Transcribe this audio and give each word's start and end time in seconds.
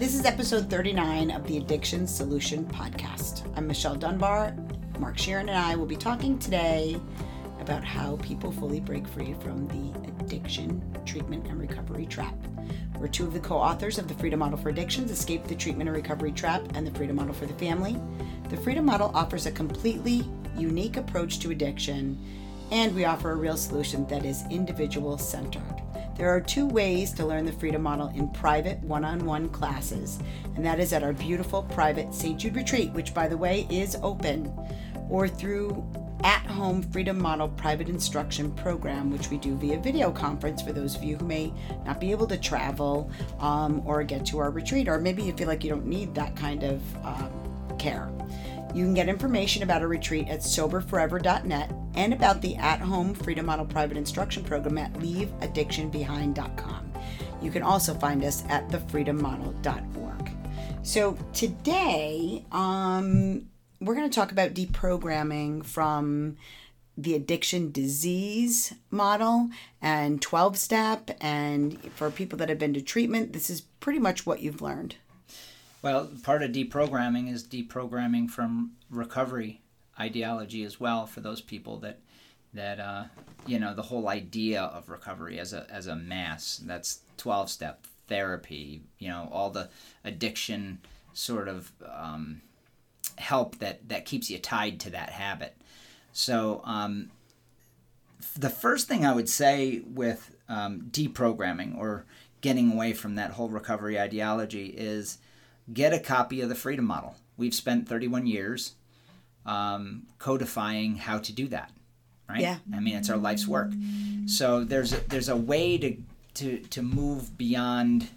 This 0.00 0.14
is 0.14 0.24
episode 0.24 0.70
39 0.70 1.30
of 1.30 1.46
the 1.46 1.58
Addiction 1.58 2.06
Solution 2.06 2.64
Podcast. 2.64 3.46
I'm 3.54 3.66
Michelle 3.66 3.94
Dunbar. 3.94 4.56
Mark 4.98 5.18
Scheeren 5.18 5.40
and 5.40 5.50
I 5.50 5.76
will 5.76 5.84
be 5.84 5.94
talking 5.94 6.38
today 6.38 6.98
about 7.60 7.84
how 7.84 8.16
people 8.22 8.50
fully 8.50 8.80
break 8.80 9.06
free 9.06 9.34
from 9.42 9.68
the 9.68 10.24
addiction, 10.24 10.82
treatment, 11.04 11.46
and 11.48 11.60
recovery 11.60 12.06
trap. 12.06 12.34
We're 12.98 13.08
two 13.08 13.24
of 13.24 13.34
the 13.34 13.40
co 13.40 13.58
authors 13.58 13.98
of 13.98 14.08
The 14.08 14.14
Freedom 14.14 14.38
Model 14.38 14.56
for 14.56 14.70
Addictions 14.70 15.10
Escape 15.10 15.46
the 15.46 15.54
Treatment 15.54 15.90
and 15.90 15.96
Recovery 15.98 16.32
Trap 16.32 16.62
and 16.72 16.86
The 16.86 16.92
Freedom 16.92 17.16
Model 17.16 17.34
for 17.34 17.44
the 17.44 17.52
Family. 17.52 18.00
The 18.48 18.56
Freedom 18.56 18.86
Model 18.86 19.10
offers 19.14 19.44
a 19.44 19.52
completely 19.52 20.26
unique 20.56 20.96
approach 20.96 21.40
to 21.40 21.50
addiction, 21.50 22.18
and 22.70 22.94
we 22.94 23.04
offer 23.04 23.32
a 23.32 23.36
real 23.36 23.58
solution 23.58 24.06
that 24.06 24.24
is 24.24 24.44
individual 24.48 25.18
centered. 25.18 25.79
There 26.20 26.28
are 26.28 26.40
two 26.42 26.66
ways 26.66 27.12
to 27.12 27.24
learn 27.24 27.46
the 27.46 27.52
Freedom 27.52 27.80
Model 27.80 28.08
in 28.08 28.28
private 28.28 28.78
one 28.80 29.06
on 29.06 29.24
one 29.24 29.48
classes, 29.48 30.18
and 30.54 30.62
that 30.66 30.78
is 30.78 30.92
at 30.92 31.02
our 31.02 31.14
beautiful 31.14 31.62
private 31.62 32.12
St. 32.12 32.38
Jude 32.38 32.56
retreat, 32.56 32.90
which, 32.90 33.14
by 33.14 33.26
the 33.26 33.38
way, 33.38 33.66
is 33.70 33.96
open, 34.02 34.52
or 35.08 35.26
through 35.26 35.82
at 36.22 36.42
home 36.42 36.82
Freedom 36.82 37.18
Model 37.18 37.48
private 37.48 37.88
instruction 37.88 38.50
program, 38.52 39.10
which 39.10 39.30
we 39.30 39.38
do 39.38 39.56
via 39.56 39.78
video 39.78 40.10
conference 40.10 40.60
for 40.60 40.74
those 40.74 40.94
of 40.94 41.02
you 41.02 41.16
who 41.16 41.24
may 41.24 41.54
not 41.86 41.98
be 41.98 42.10
able 42.10 42.26
to 42.26 42.36
travel 42.36 43.10
um, 43.38 43.80
or 43.86 44.02
get 44.02 44.26
to 44.26 44.40
our 44.40 44.50
retreat, 44.50 44.88
or 44.88 45.00
maybe 45.00 45.22
you 45.22 45.32
feel 45.32 45.48
like 45.48 45.64
you 45.64 45.70
don't 45.70 45.86
need 45.86 46.14
that 46.14 46.36
kind 46.36 46.64
of 46.64 46.82
um, 47.02 47.30
care. 47.78 48.10
You 48.74 48.84
can 48.84 48.94
get 48.94 49.08
information 49.08 49.64
about 49.64 49.82
a 49.82 49.88
retreat 49.88 50.28
at 50.28 50.40
soberforever.net 50.40 51.72
and 51.94 52.12
about 52.12 52.40
the 52.40 52.54
at 52.56 52.80
home 52.80 53.14
Freedom 53.14 53.46
Model 53.46 53.66
private 53.66 53.96
instruction 53.96 54.44
program 54.44 54.78
at 54.78 54.92
leaveaddictionbehind.com. 54.94 56.92
You 57.42 57.50
can 57.50 57.62
also 57.62 57.94
find 57.94 58.22
us 58.22 58.44
at 58.48 58.68
thefreedommodel.org. 58.68 60.30
So 60.82 61.18
today, 61.32 62.44
um, 62.52 63.48
we're 63.80 63.94
going 63.94 64.08
to 64.08 64.14
talk 64.14 64.30
about 64.30 64.54
deprogramming 64.54 65.64
from 65.64 66.36
the 66.96 67.14
addiction 67.14 67.72
disease 67.72 68.74
model 68.90 69.48
and 69.80 70.20
12 70.22 70.56
step. 70.56 71.10
And 71.20 71.82
for 71.94 72.10
people 72.10 72.38
that 72.38 72.48
have 72.48 72.58
been 72.58 72.74
to 72.74 72.82
treatment, 72.82 73.32
this 73.32 73.50
is 73.50 73.62
pretty 73.62 73.98
much 73.98 74.26
what 74.26 74.40
you've 74.40 74.62
learned. 74.62 74.96
Well, 75.82 76.10
part 76.22 76.42
of 76.42 76.52
deprogramming 76.52 77.32
is 77.32 77.44
deprogramming 77.44 78.30
from 78.30 78.72
recovery 78.90 79.62
ideology 79.98 80.62
as 80.64 80.78
well 80.78 81.06
for 81.06 81.20
those 81.20 81.40
people 81.40 81.78
that 81.78 82.00
that 82.52 82.80
uh, 82.80 83.04
you 83.46 83.58
know 83.58 83.74
the 83.74 83.82
whole 83.82 84.08
idea 84.08 84.62
of 84.62 84.88
recovery 84.88 85.38
as 85.38 85.52
a 85.52 85.66
as 85.70 85.86
a 85.86 85.96
mass. 85.96 86.60
That's 86.64 87.00
twelve 87.16 87.48
step 87.50 87.86
therapy. 88.08 88.82
You 88.98 89.08
know 89.08 89.28
all 89.32 89.50
the 89.50 89.70
addiction 90.04 90.80
sort 91.12 91.48
of 91.48 91.72
um, 91.86 92.42
help 93.16 93.58
that 93.58 93.88
that 93.88 94.04
keeps 94.04 94.30
you 94.30 94.38
tied 94.38 94.80
to 94.80 94.90
that 94.90 95.10
habit. 95.10 95.56
So 96.12 96.60
um, 96.64 97.10
the 98.36 98.50
first 98.50 98.86
thing 98.88 99.06
I 99.06 99.14
would 99.14 99.28
say 99.28 99.80
with 99.86 100.36
um, 100.48 100.88
deprogramming 100.90 101.78
or 101.78 102.04
getting 102.40 102.72
away 102.72 102.92
from 102.92 103.14
that 103.14 103.32
whole 103.32 103.48
recovery 103.48 103.98
ideology 103.98 104.66
is 104.66 105.18
get 105.72 105.92
a 105.92 105.98
copy 105.98 106.40
of 106.40 106.48
the 106.48 106.54
Freedom 106.54 106.84
Model. 106.84 107.16
We've 107.36 107.54
spent 107.54 107.88
31 107.88 108.26
years 108.26 108.74
um, 109.46 110.06
codifying 110.18 110.96
how 110.96 111.18
to 111.18 111.32
do 111.32 111.48
that. 111.48 111.70
Right? 112.28 112.40
Yeah. 112.40 112.58
I 112.72 112.80
mean, 112.80 112.96
it's 112.96 113.10
our 113.10 113.16
life's 113.16 113.46
work. 113.46 113.72
So 114.26 114.62
there's 114.62 114.92
a, 114.92 115.00
there's 115.08 115.28
a 115.28 115.36
way 115.36 115.78
to 115.78 115.96
to 116.34 116.58
to 116.58 116.82
move 116.82 117.36
beyond 117.36 118.08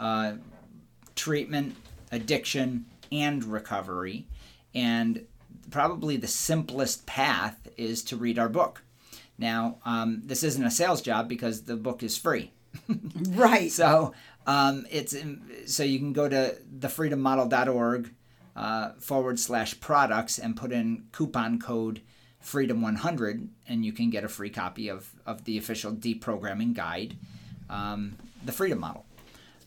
uh, 0.00 0.32
treatment, 1.14 1.76
addiction, 2.10 2.86
and 3.12 3.44
recovery, 3.44 4.26
and 4.74 5.24
probably 5.70 6.16
the 6.16 6.26
simplest 6.26 7.06
path 7.06 7.68
is 7.76 8.02
to 8.04 8.16
read 8.16 8.38
our 8.38 8.48
book. 8.48 8.82
Now, 9.38 9.76
um, 9.84 10.22
this 10.24 10.42
isn't 10.42 10.64
a 10.64 10.70
sales 10.70 11.00
job 11.00 11.28
because 11.28 11.62
the 11.62 11.76
book 11.76 12.02
is 12.02 12.16
free. 12.16 12.52
right. 13.30 13.70
So 13.70 14.12
um, 14.46 14.86
it's 14.90 15.14
so 15.66 15.82
you 15.82 15.98
can 15.98 16.12
go 16.12 16.28
to 16.28 16.56
thefreedommodel.org 16.78 18.12
uh, 18.56 18.92
forward 18.98 19.38
slash 19.38 19.78
products 19.80 20.38
and 20.38 20.56
put 20.56 20.72
in 20.72 21.04
coupon 21.12 21.58
code 21.58 22.00
freedom100 22.44 23.48
and 23.68 23.84
you 23.84 23.92
can 23.92 24.10
get 24.10 24.24
a 24.24 24.28
free 24.28 24.50
copy 24.50 24.88
of, 24.88 25.12
of 25.24 25.44
the 25.44 25.56
official 25.56 25.92
deprogramming 25.92 26.74
guide 26.74 27.16
um, 27.70 28.16
the 28.44 28.52
freedom 28.52 28.80
model. 28.80 29.06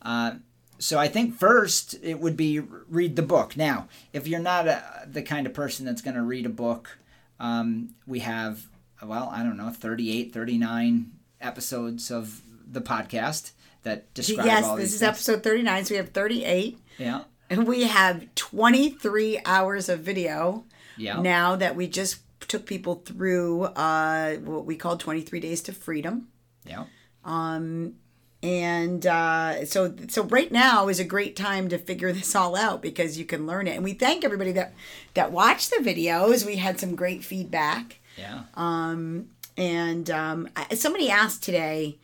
Uh, 0.02 0.36
so 0.78 1.00
i 1.00 1.08
think 1.08 1.34
first 1.34 1.96
it 2.04 2.20
would 2.20 2.36
be 2.36 2.60
read 2.60 3.16
the 3.16 3.22
book. 3.22 3.56
Now 3.56 3.88
if 4.12 4.28
you're 4.28 4.40
not 4.40 4.68
a, 4.68 5.08
the 5.08 5.22
kind 5.22 5.48
of 5.48 5.54
person 5.54 5.86
that's 5.86 6.02
going 6.02 6.16
to 6.16 6.22
read 6.22 6.46
a 6.46 6.50
book 6.50 7.00
um, 7.40 7.96
we 8.06 8.20
have 8.20 8.68
well 9.02 9.30
i 9.34 9.42
don't 9.42 9.58
know 9.58 9.70
38 9.70 10.34
39 10.34 11.12
episodes 11.42 12.12
of 12.12 12.42
the 12.70 12.82
podcast 12.82 13.52
that 13.86 14.14
describe 14.14 14.46
yes, 14.46 14.66
all 14.66 14.76
this 14.78 14.94
is 14.94 15.00
things. 15.00 15.10
episode 15.10 15.42
39, 15.44 15.86
so 15.86 15.94
we 15.94 15.98
have 15.98 16.10
38. 16.10 16.78
yeah 16.98 17.22
And 17.50 17.66
we 17.68 17.84
have 17.84 18.28
23 18.36 19.40
hours 19.46 19.90
of 19.90 20.00
video 20.02 20.66
yeah 20.98 21.22
now 21.22 21.56
that 21.56 21.76
we 21.76 21.88
just 21.88 22.22
took 22.48 22.66
people 22.66 22.96
through 23.06 23.64
uh, 23.64 24.36
what 24.38 24.66
we 24.66 24.76
call 24.76 24.98
23 24.98 25.40
Days 25.40 25.62
to 25.64 25.72
Freedom. 25.72 26.28
yeah 26.66 26.86
Um, 27.24 27.96
And 28.44 29.06
uh, 29.08 29.66
so, 29.66 29.96
so 30.10 30.24
right 30.24 30.52
now 30.52 30.88
is 30.88 31.00
a 31.00 31.04
great 31.16 31.36
time 31.36 31.70
to 31.70 31.78
figure 31.80 32.12
this 32.14 32.36
all 32.36 32.56
out 32.56 32.82
because 32.82 33.18
you 33.18 33.26
can 33.26 33.48
learn 33.48 33.68
it. 33.68 33.76
And 33.76 33.84
we 33.84 33.94
thank 33.94 34.24
everybody 34.24 34.52
that 34.54 34.74
that 35.16 35.32
watched 35.32 35.70
the 35.72 35.82
videos. 35.84 36.46
We 36.46 36.58
had 36.58 36.80
some 36.80 36.96
great 36.96 37.24
feedback. 37.24 38.00
yeah 38.18 38.44
Um, 38.56 39.30
And 39.58 40.10
um, 40.12 40.50
somebody 40.74 41.10
asked 41.10 41.42
today 41.44 41.98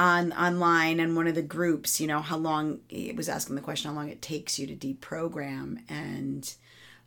on 0.00 0.32
online 0.32 0.98
and 0.98 1.14
one 1.14 1.26
of 1.26 1.34
the 1.34 1.42
groups, 1.42 2.00
you 2.00 2.06
know, 2.06 2.20
how 2.20 2.36
long 2.36 2.80
it 2.88 3.16
was 3.16 3.28
asking 3.28 3.56
the 3.56 3.62
question 3.62 3.90
how 3.90 3.96
long 3.96 4.08
it 4.08 4.22
takes 4.22 4.58
you 4.58 4.66
to 4.66 4.74
deprogram. 4.74 5.82
And 5.88 6.52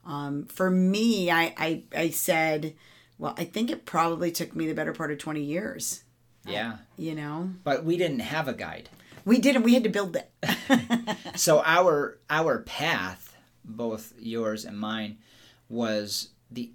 um, 0.06 0.46
for 0.46 0.70
me, 0.70 1.31
I, 1.31 1.54
I 1.58 1.84
I 1.96 2.09
said, 2.09 2.76
well, 3.18 3.34
I 3.38 3.46
think 3.46 3.72
it 3.72 3.86
probably 3.86 4.31
took 4.31 4.56
me 4.56 4.68
the 4.68 4.76
better 4.76 4.94
part 4.94 5.12
of 5.12 5.18
twenty 5.18 5.42
years. 5.42 6.04
yeah 6.46 6.78
You 6.98 7.16
know, 7.16 7.52
but 7.64 7.84
we 7.84 7.98
didn't 7.98 8.20
have 8.20 8.48
a 8.48 8.54
guide 8.54 8.90
we 9.25 9.40
didn't. 9.40 9.64
We 9.64 9.74
had 9.74 9.84
to 9.84 9.90
build 9.90 10.16
it. 10.16 10.30
so 11.36 11.62
our 11.66 12.20
our 12.30 12.60
path 12.60 13.36
both 13.66 14.14
yours 14.20 14.66
and 14.66 14.78
mine 14.78 15.18
was 15.70 16.30
the 16.52 16.72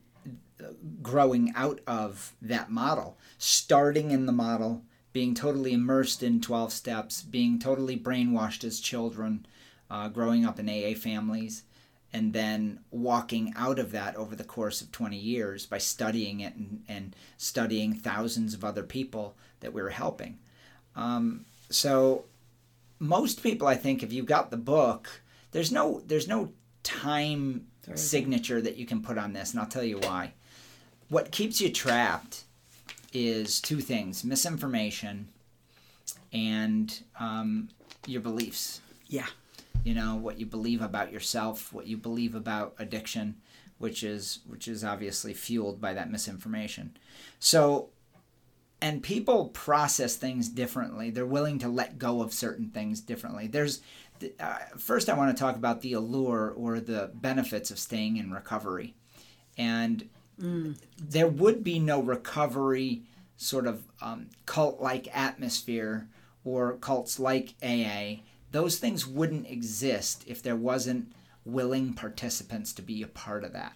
growing 1.03 1.53
out 1.55 1.81
of 1.87 2.33
that 2.43 2.71
model 2.71 3.19
starting 3.37 4.11
in 4.11 4.27
the 4.27 4.33
model 4.33 4.83
being 5.19 5.35
totally 5.35 5.73
immersed 5.73 6.23
in 6.23 6.41
12 6.41 6.73
steps 6.73 7.23
being 7.23 7.59
totally 7.59 7.97
brainwashed 7.97 8.63
as 8.63 8.79
children 8.79 9.45
uh, 9.91 10.07
growing 10.09 10.45
up 10.45 10.61
in 10.61 10.69
aa 10.69 10.95
families 10.95 11.65
and 12.13 12.33
then 12.33 12.79
walking 12.93 13.53
out 13.57 13.81
of 13.81 13.91
that 13.91 14.15
over 14.15 14.37
the 14.37 14.45
course 14.45 14.81
of 14.81 14.93
20 14.93 15.17
years 15.17 15.67
by 15.67 15.77
studying 15.77 16.39
it 16.39 16.55
and, 16.55 16.85
and 16.87 17.17
studying 17.37 17.95
thousands 17.95 18.55
of 18.55 18.65
other 18.65 18.85
people 18.85 19.35
that 19.59 19.73
we 19.73 19.83
were 19.83 19.91
helping. 19.91 20.39
Um, 20.95 21.47
so 21.69 22.27
most 23.01 23.43
people 23.43 23.67
i 23.67 23.75
think 23.75 24.05
if 24.05 24.13
you've 24.13 24.27
got 24.27 24.51
the 24.53 24.57
book 24.57 25.23
there's 25.51 25.73
no 25.73 26.01
there's 26.07 26.29
no 26.29 26.53
time 26.85 27.67
signature 27.95 28.61
that 28.61 28.77
you 28.77 28.87
can 28.87 29.03
put 29.03 29.19
on 29.19 29.33
this 29.33 29.51
and 29.51 29.61
i'll 29.61 29.67
tell 29.67 29.83
you 29.83 29.99
why. 29.99 30.33
What 31.09 31.33
keeps 31.33 31.61
you 31.61 31.71
trapped 31.71 32.45
is 33.13 33.61
two 33.61 33.81
things 33.81 34.25
misinformation 34.25 35.29
and 36.33 37.03
um, 37.19 37.69
your 38.07 38.21
beliefs. 38.21 38.81
Yeah. 39.07 39.27
you 39.85 39.95
know 39.95 40.17
what 40.17 40.39
you 40.39 40.45
believe 40.47 40.83
about 40.83 41.13
yourself 41.13 41.73
what 41.73 41.87
you 41.87 41.97
believe 41.97 42.35
about 42.35 42.75
addiction 42.79 43.37
which 43.79 44.03
is 44.03 44.41
which 44.47 44.69
is 44.69 44.85
obviously 44.85 45.33
fueled 45.33 45.81
by 45.81 45.95
that 45.95 46.11
misinformation. 46.11 46.97
So 47.39 47.91
and 48.81 49.03
people 49.03 49.47
process 49.49 50.15
things 50.17 50.49
differently. 50.49 51.11
They're 51.11 51.27
willing 51.27 51.59
to 51.61 51.69
let 51.69 51.99
go 51.99 52.23
of 52.23 52.33
certain 52.33 52.69
things 52.69 53.01
differently. 53.01 53.47
There's 53.47 53.81
uh, 54.41 54.57
first 54.77 55.09
i 55.09 55.17
want 55.17 55.37
to 55.37 55.41
talk 55.41 55.55
about 55.55 55.81
the 55.81 55.93
allure 55.93 56.53
or 56.57 56.81
the 56.81 57.11
benefits 57.15 57.71
of 57.71 57.79
staying 57.79 58.17
in 58.17 58.33
recovery. 58.33 58.95
And 59.57 60.09
there 60.99 61.29
would 61.29 61.65
be 61.65 61.79
no 61.79 62.01
recovery 62.01 63.03
sort 63.39 63.67
of 63.67 63.85
um, 64.03 64.29
cult 64.45 64.81
like 64.81 65.09
atmosphere 65.17 66.09
or 66.45 66.75
cults 66.75 67.19
like 67.19 67.55
AA. 67.63 68.23
Those 68.51 68.79
things 68.79 69.07
wouldn't 69.07 69.49
exist 69.49 70.25
if 70.27 70.43
there 70.43 70.57
wasn't 70.57 71.13
willing 71.45 71.95
participants 71.95 72.73
to 72.75 72.83
be 72.83 73.03
a 73.03 73.07
part 73.07 73.45
of 73.45 73.53
that. 73.55 73.73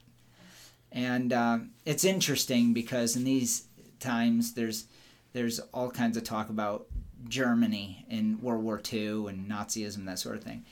And 0.91 1.33
um, 1.33 1.71
it's 1.87 2.05
interesting 2.05 2.75
because 2.75 3.17
in 3.17 3.25
these 3.25 3.69
times 4.01 4.53
there's 4.53 4.87
there's 5.33 5.61
all 5.73 5.91
kinds 5.91 6.19
of 6.19 6.25
talk 6.25 6.51
about 6.51 6.87
Germany 7.27 8.05
in 8.11 8.39
World 8.43 8.63
War 8.63 8.83
II 8.93 9.29
and 9.29 9.49
Nazism 9.49 10.05
that 10.05 10.19
sort 10.19 10.37
of 10.37 10.45
thing. 10.45 10.65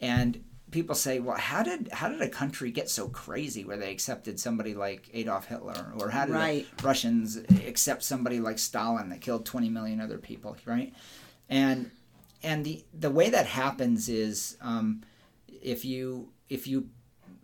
and 0.00 0.42
people 0.70 0.94
say, 0.94 1.20
well, 1.20 1.36
how 1.36 1.62
did 1.62 1.88
how 1.92 2.08
did 2.08 2.20
a 2.20 2.28
country 2.28 2.70
get 2.70 2.90
so 2.90 3.08
crazy 3.08 3.64
where 3.64 3.76
they 3.76 3.90
accepted 3.90 4.40
somebody 4.40 4.74
like 4.74 5.08
Adolf 5.14 5.46
Hitler, 5.46 5.92
or 5.98 6.10
how 6.10 6.26
did 6.26 6.34
Right. 6.34 6.66
Russians 6.82 7.36
accept 7.66 8.02
somebody 8.02 8.40
like 8.40 8.58
Stalin 8.58 9.08
that 9.10 9.20
killed 9.20 9.46
20 9.46 9.68
million 9.68 10.00
other 10.00 10.18
people, 10.18 10.56
right? 10.64 10.92
And 11.48 11.90
and 12.42 12.64
the 12.64 12.84
the 12.92 13.10
way 13.10 13.30
that 13.30 13.46
happens 13.46 14.08
is 14.08 14.56
um, 14.60 15.02
if 15.48 15.84
you 15.84 16.30
if 16.48 16.66
you 16.66 16.88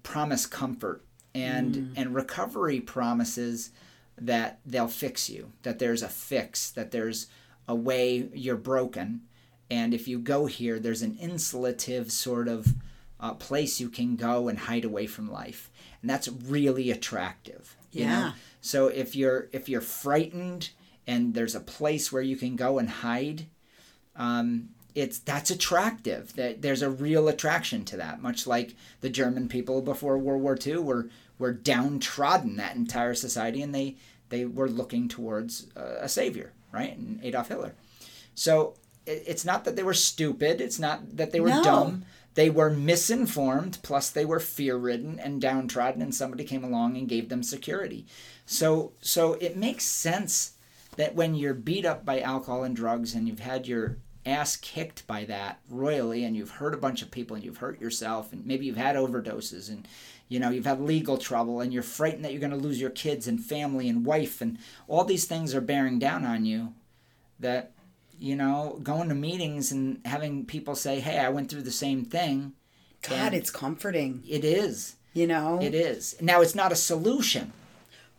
promise 0.03 0.47
comfort 0.47 1.05
and 1.35 1.93
and 1.97 2.15
recovery 2.15 2.81
promises 2.81 3.71
that 4.21 4.61
they'll 4.67 4.89
fix 4.89 5.31
you, 5.31 5.53
that 5.63 5.79
there's 5.79 6.03
a 6.03 6.09
fix, 6.09 6.71
that 6.71 6.91
there's 6.91 7.29
a 7.67 7.75
way 7.75 8.29
you're 8.35 8.57
broken, 8.57 9.23
and 9.71 9.95
if 9.95 10.07
you 10.07 10.19
go 10.19 10.47
here, 10.47 10.79
there's 10.79 11.03
an 11.03 11.17
insulative 11.23 12.11
sort 12.11 12.49
of 12.49 12.75
uh, 13.23 13.33
place 13.35 13.81
you 13.81 13.89
can 13.89 14.17
go 14.17 14.49
and 14.49 14.59
hide 14.59 14.85
away 14.85 15.07
from 15.07 15.31
life, 15.31 15.71
and 16.03 16.11
that's 16.11 16.29
really 16.29 16.91
attractive. 16.91 17.77
You 17.93 18.05
know? 18.07 18.11
Yeah. 18.11 18.33
So 18.61 18.89
if 18.89 19.15
you're 19.17 19.49
if 19.53 19.69
you're 19.69 19.81
frightened 19.81 20.71
and 21.07 21.33
there's 21.35 21.55
a 21.55 21.61
place 21.61 22.11
where 22.13 22.23
you 22.23 22.37
can 22.37 22.57
go 22.57 22.79
and 22.79 22.89
hide, 22.91 23.47
um, 24.17 24.71
it's 24.95 25.19
that's 25.19 25.51
attractive. 25.51 26.35
That 26.35 26.63
there's 26.63 26.83
a 26.83 26.91
real 26.91 27.29
attraction 27.29 27.85
to 27.87 27.97
that. 27.99 28.21
Much 28.21 28.47
like 28.47 28.75
the 29.01 29.11
German 29.11 29.49
people 29.49 29.83
before 29.83 30.19
World 30.19 30.43
War 30.43 30.59
II 30.65 30.79
were 30.79 31.09
were 31.39 31.53
downtrodden 31.53 32.57
that 32.57 32.77
entire 32.77 33.15
society, 33.15 33.63
and 33.63 33.75
they 33.75 33.97
they 34.29 34.45
were 34.45 34.69
looking 34.69 35.09
towards 35.09 35.67
uh, 35.77 35.97
a 36.01 36.09
savior, 36.09 36.53
right? 36.73 36.97
And 36.97 37.21
Adolf 37.23 37.49
Hitler. 37.49 37.75
So 38.35 38.75
it, 39.07 39.23
it's 39.27 39.45
not 39.45 39.65
that 39.65 39.77
they 39.77 39.83
were 39.83 39.95
stupid. 39.95 40.61
It's 40.61 40.79
not 40.79 41.17
that 41.17 41.33
they 41.33 41.41
were 41.41 41.49
No. 41.49 41.63
dumb. 41.63 42.05
They 42.35 42.51
were 42.51 42.71
misinformed. 42.71 43.79
Plus, 43.83 44.11
they 44.11 44.25
were 44.25 44.41
fear-ridden 44.41 45.19
and 45.19 45.41
downtrodden, 45.41 46.03
and 46.03 46.15
somebody 46.15 46.45
came 46.45 46.65
along 46.65 46.97
and 46.97 47.09
gave 47.09 47.29
them 47.29 47.43
security. 47.43 48.07
So 48.47 48.93
so 49.01 49.35
it 49.35 49.57
makes 49.57 49.85
sense 49.85 50.53
that 50.97 51.15
when 51.15 51.35
you're 51.35 51.55
beat 51.55 51.87
up 51.87 52.05
by 52.05 52.21
alcohol 52.21 52.65
and 52.65 52.77
drugs 52.77 53.15
and 53.15 53.27
you've 53.27 53.41
had 53.41 53.67
your 53.67 53.97
ass 54.25 54.57
kicked 54.57 55.07
by 55.07 55.25
that 55.25 55.59
royally 55.69 56.25
and 56.25 56.37
you've 56.37 56.51
hurt 56.51 56.75
a 56.75 56.79
bunch 56.79 57.03
of 57.03 57.11
people 57.11 57.35
and 57.35 57.45
you've 57.45 57.57
hurt 57.57 57.81
yourself 57.81 58.33
and 58.33 58.47
maybe 58.47 58.67
you've 58.67 58.77
had 58.77 58.95
overdoses 58.95 59.69
and 59.69 59.89
you 60.29 60.39
know 60.39 60.51
you've 60.51 60.67
had 60.67 60.81
legal 60.81 61.19
trouble 61.19 61.61
and 61.61 61.73
you're 61.73 61.83
frightened 61.83 62.25
that 62.25 62.31
you're 62.31 62.41
going 62.41 62.51
to 62.53 62.57
lose 62.57 62.81
your 62.81 62.91
kids 62.91 63.27
and 63.27 63.45
family 63.45 63.89
and 63.89 64.07
wife 64.07 64.41
and 64.41 64.59
all 64.87 65.05
these 65.05 65.25
things 65.25 65.55
are 65.55 65.61
bearing 65.61 65.99
down 65.99 66.25
on 66.25 66.45
you 66.45 66.73
that 67.41 67.72
you 68.23 68.37
know 68.37 68.79
going 68.83 69.09
to 69.09 69.15
meetings 69.15 69.73
and 69.73 70.01
having 70.05 70.45
people 70.47 70.75
say 70.75 71.01
hey 71.01 71.19
i 71.19 71.29
went 71.29 71.49
through 71.51 71.63
the 71.63 71.71
same 71.71 72.05
thing 72.05 72.53
God, 73.09 73.35
it's 73.35 73.51
comforting. 73.51 74.23
it 74.29 74.45
is 74.45 74.95
You 75.13 75.27
know? 75.27 75.59
it 75.61 75.75
is 75.75 76.15
now 76.21 76.41
it's 76.41 76.55
not 76.55 76.71
a 76.73 76.77
solution 76.77 77.53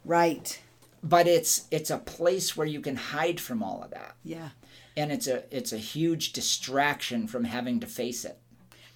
Right. 0.05 0.61
but 1.01 1.25
it's 1.27 1.65
it's 1.71 1.89
a 1.89 1.97
place 1.97 2.57
where 2.57 2.67
you 2.67 2.81
can 2.81 2.97
hide 2.97 3.39
from 3.39 3.63
all 3.63 3.81
of 3.83 3.91
that 3.91 4.15
Yeah. 4.23 4.50
and 4.97 5.11
it's 5.11 5.27
a 5.27 5.44
it's 5.55 5.71
a 5.73 5.77
huge 5.77 6.33
distraction 6.33 7.27
from 7.27 7.45
having 7.45 7.79
to 7.79 7.88
face 7.88 8.25
it 8.25 8.38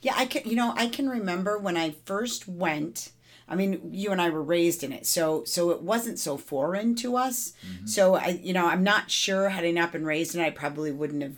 Yeah, 0.01 0.13
I 0.15 0.25
can. 0.27 0.43
You 0.49 0.55
know, 0.55 0.73
I 0.75 0.87
can 0.87 1.09
remember 1.09 1.57
when 1.57 1.75
I 1.75 1.95
first 2.05 2.47
went. 2.47 3.11
I 3.49 3.55
mean, 3.55 3.89
you 3.93 4.11
and 4.11 4.21
I 4.21 4.29
were 4.29 4.43
raised 4.43 4.83
in 4.83 4.91
it, 4.91 5.05
so 5.05 5.43
so 5.45 5.69
it 5.71 5.81
wasn't 5.81 6.19
so 6.19 6.37
foreign 6.37 6.95
to 6.95 7.15
us. 7.15 7.53
Mm-hmm. 7.65 7.87
So 7.87 8.15
I, 8.15 8.39
you 8.43 8.53
know, 8.53 8.67
I'm 8.67 8.83
not 8.83 9.09
sure 9.09 9.49
had 9.49 9.63
I 9.63 9.71
not 9.71 9.91
been 9.91 10.05
raised 10.05 10.35
in 10.35 10.41
it, 10.41 10.45
I 10.45 10.49
probably 10.51 10.91
wouldn't 10.91 11.23
have 11.23 11.37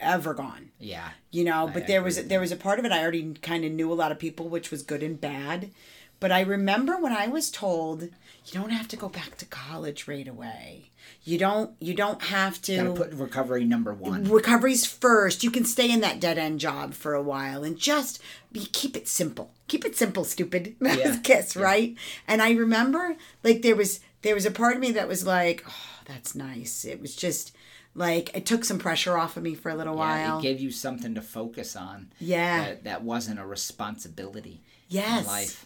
ever 0.00 0.34
gone. 0.34 0.70
yeah 0.78 1.10
You 1.30 1.44
know, 1.44 1.70
but 1.72 1.86
there 1.86 2.02
was 2.02 2.26
there 2.26 2.40
was 2.40 2.52
a 2.52 2.56
part 2.56 2.78
of 2.78 2.84
it 2.84 2.92
I 2.92 3.02
already 3.02 3.34
kind 3.34 3.64
of 3.64 3.72
knew 3.72 3.92
a 3.92 3.94
lot 3.94 4.12
of 4.12 4.18
people, 4.18 4.48
which 4.48 4.70
was 4.70 4.82
good 4.82 5.02
and 5.02 5.20
bad. 5.20 5.70
But 6.18 6.32
I 6.32 6.40
remember 6.40 6.96
when 6.98 7.12
I 7.12 7.26
was 7.28 7.50
told 7.50 8.02
you 8.02 8.52
don't 8.52 8.70
have 8.70 8.88
to 8.88 8.96
go 8.96 9.08
back 9.08 9.36
to 9.38 9.44
college 9.46 10.06
right 10.08 10.26
away. 10.26 10.90
You 11.24 11.38
don't. 11.38 11.70
You 11.80 11.94
don't 11.94 12.22
have 12.22 12.60
to 12.62 12.76
gotta 12.76 12.92
put 12.92 13.12
recovery 13.12 13.64
number 13.64 13.92
one 13.92 14.24
recovery's 14.24 14.86
first. 14.86 15.44
You 15.44 15.50
can 15.50 15.64
stay 15.64 15.90
in 15.90 16.00
that 16.00 16.20
dead 16.20 16.38
end 16.38 16.58
job 16.60 16.94
for 16.94 17.14
a 17.14 17.22
while 17.22 17.64
and 17.64 17.76
just 17.76 18.20
be 18.52 18.60
keep 18.66 18.96
it 18.96 19.08
simple. 19.08 19.52
Keep 19.68 19.84
it 19.84 19.96
simple, 19.96 20.24
stupid. 20.24 20.76
That 20.80 20.98
Yeah. 20.98 21.16
kiss, 21.22 21.56
right? 21.56 21.96
And 22.26 22.40
I 22.40 22.52
remember 22.52 23.16
like 23.44 23.62
there 23.62 23.76
was 23.76 24.00
there 24.22 24.34
was 24.34 24.46
a 24.46 24.50
part 24.50 24.74
of 24.74 24.80
me 24.80 24.92
that 24.92 25.08
was 25.08 25.26
like, 25.26 25.64
oh, 25.68 26.00
that's 26.06 26.34
nice. 26.34 26.84
It 26.84 27.00
was 27.00 27.14
just 27.14 27.52
like 27.94 28.34
it 28.36 28.46
took 28.46 28.64
some 28.64 28.78
pressure 28.78 29.16
off 29.18 29.36
of 29.36 29.42
me 29.42 29.54
for 29.54 29.70
a 29.70 29.74
little 29.74 29.94
yeah, 29.96 30.28
while. 30.28 30.38
it 30.38 30.42
gave 30.42 30.60
you 30.60 30.70
something 30.70 31.14
to 31.14 31.22
focus 31.22 31.74
on 31.76 32.10
Yeah. 32.20 32.64
that, 32.64 32.84
that 32.84 33.02
wasn't 33.02 33.38
a 33.40 33.46
responsibility 33.46 34.62
yes. 34.88 35.20
in 35.20 35.26
life 35.26 35.65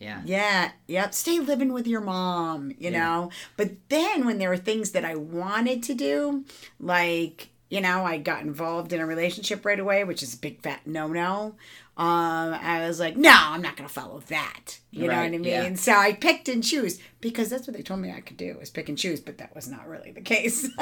yeah 0.00 0.22
Yeah, 0.24 0.70
yep. 0.88 1.14
Stay 1.14 1.38
living 1.38 1.72
with 1.72 1.86
your 1.86 2.00
mom, 2.00 2.72
you 2.78 2.90
know. 2.90 3.30
But 3.56 3.72
then 3.88 4.24
when 4.26 4.38
there 4.38 4.48
were 4.48 4.56
things 4.56 4.90
that 4.92 5.04
I 5.04 5.14
wanted 5.14 5.82
to 5.84 5.94
do, 5.94 6.44
like, 6.80 7.50
you 7.68 7.80
know, 7.80 8.04
I 8.04 8.18
got 8.18 8.42
involved 8.42 8.92
in 8.92 9.00
a 9.00 9.06
relationship 9.06 9.64
right 9.64 9.78
away, 9.78 10.02
which 10.02 10.22
is 10.22 10.34
a 10.34 10.38
big 10.38 10.60
fat 10.62 10.80
no 10.86 11.06
no. 11.06 11.54
Um, 11.96 12.54
I 12.54 12.86
was 12.88 12.98
like, 12.98 13.16
no, 13.16 13.34
I'm 13.34 13.60
not 13.60 13.76
gonna 13.76 13.88
follow 13.88 14.20
that. 14.28 14.78
You 14.90 15.06
know 15.06 15.16
what 15.16 15.26
I 15.26 15.28
mean? 15.30 15.44
yeah. 15.44 15.74
So 15.74 15.92
I 15.92 16.14
picked 16.14 16.48
and 16.48 16.64
choose 16.64 16.98
because 17.20 17.50
that's 17.50 17.66
what 17.66 17.76
they 17.76 17.82
told 17.82 18.00
me 18.00 18.10
I 18.10 18.20
could 18.20 18.38
do 18.38 18.56
was 18.58 18.70
pick 18.70 18.88
and 18.88 18.96
choose, 18.96 19.20
but 19.20 19.36
that 19.38 19.54
was 19.54 19.68
not 19.68 19.86
really 19.86 20.10
the 20.10 20.22
case. 20.22 20.66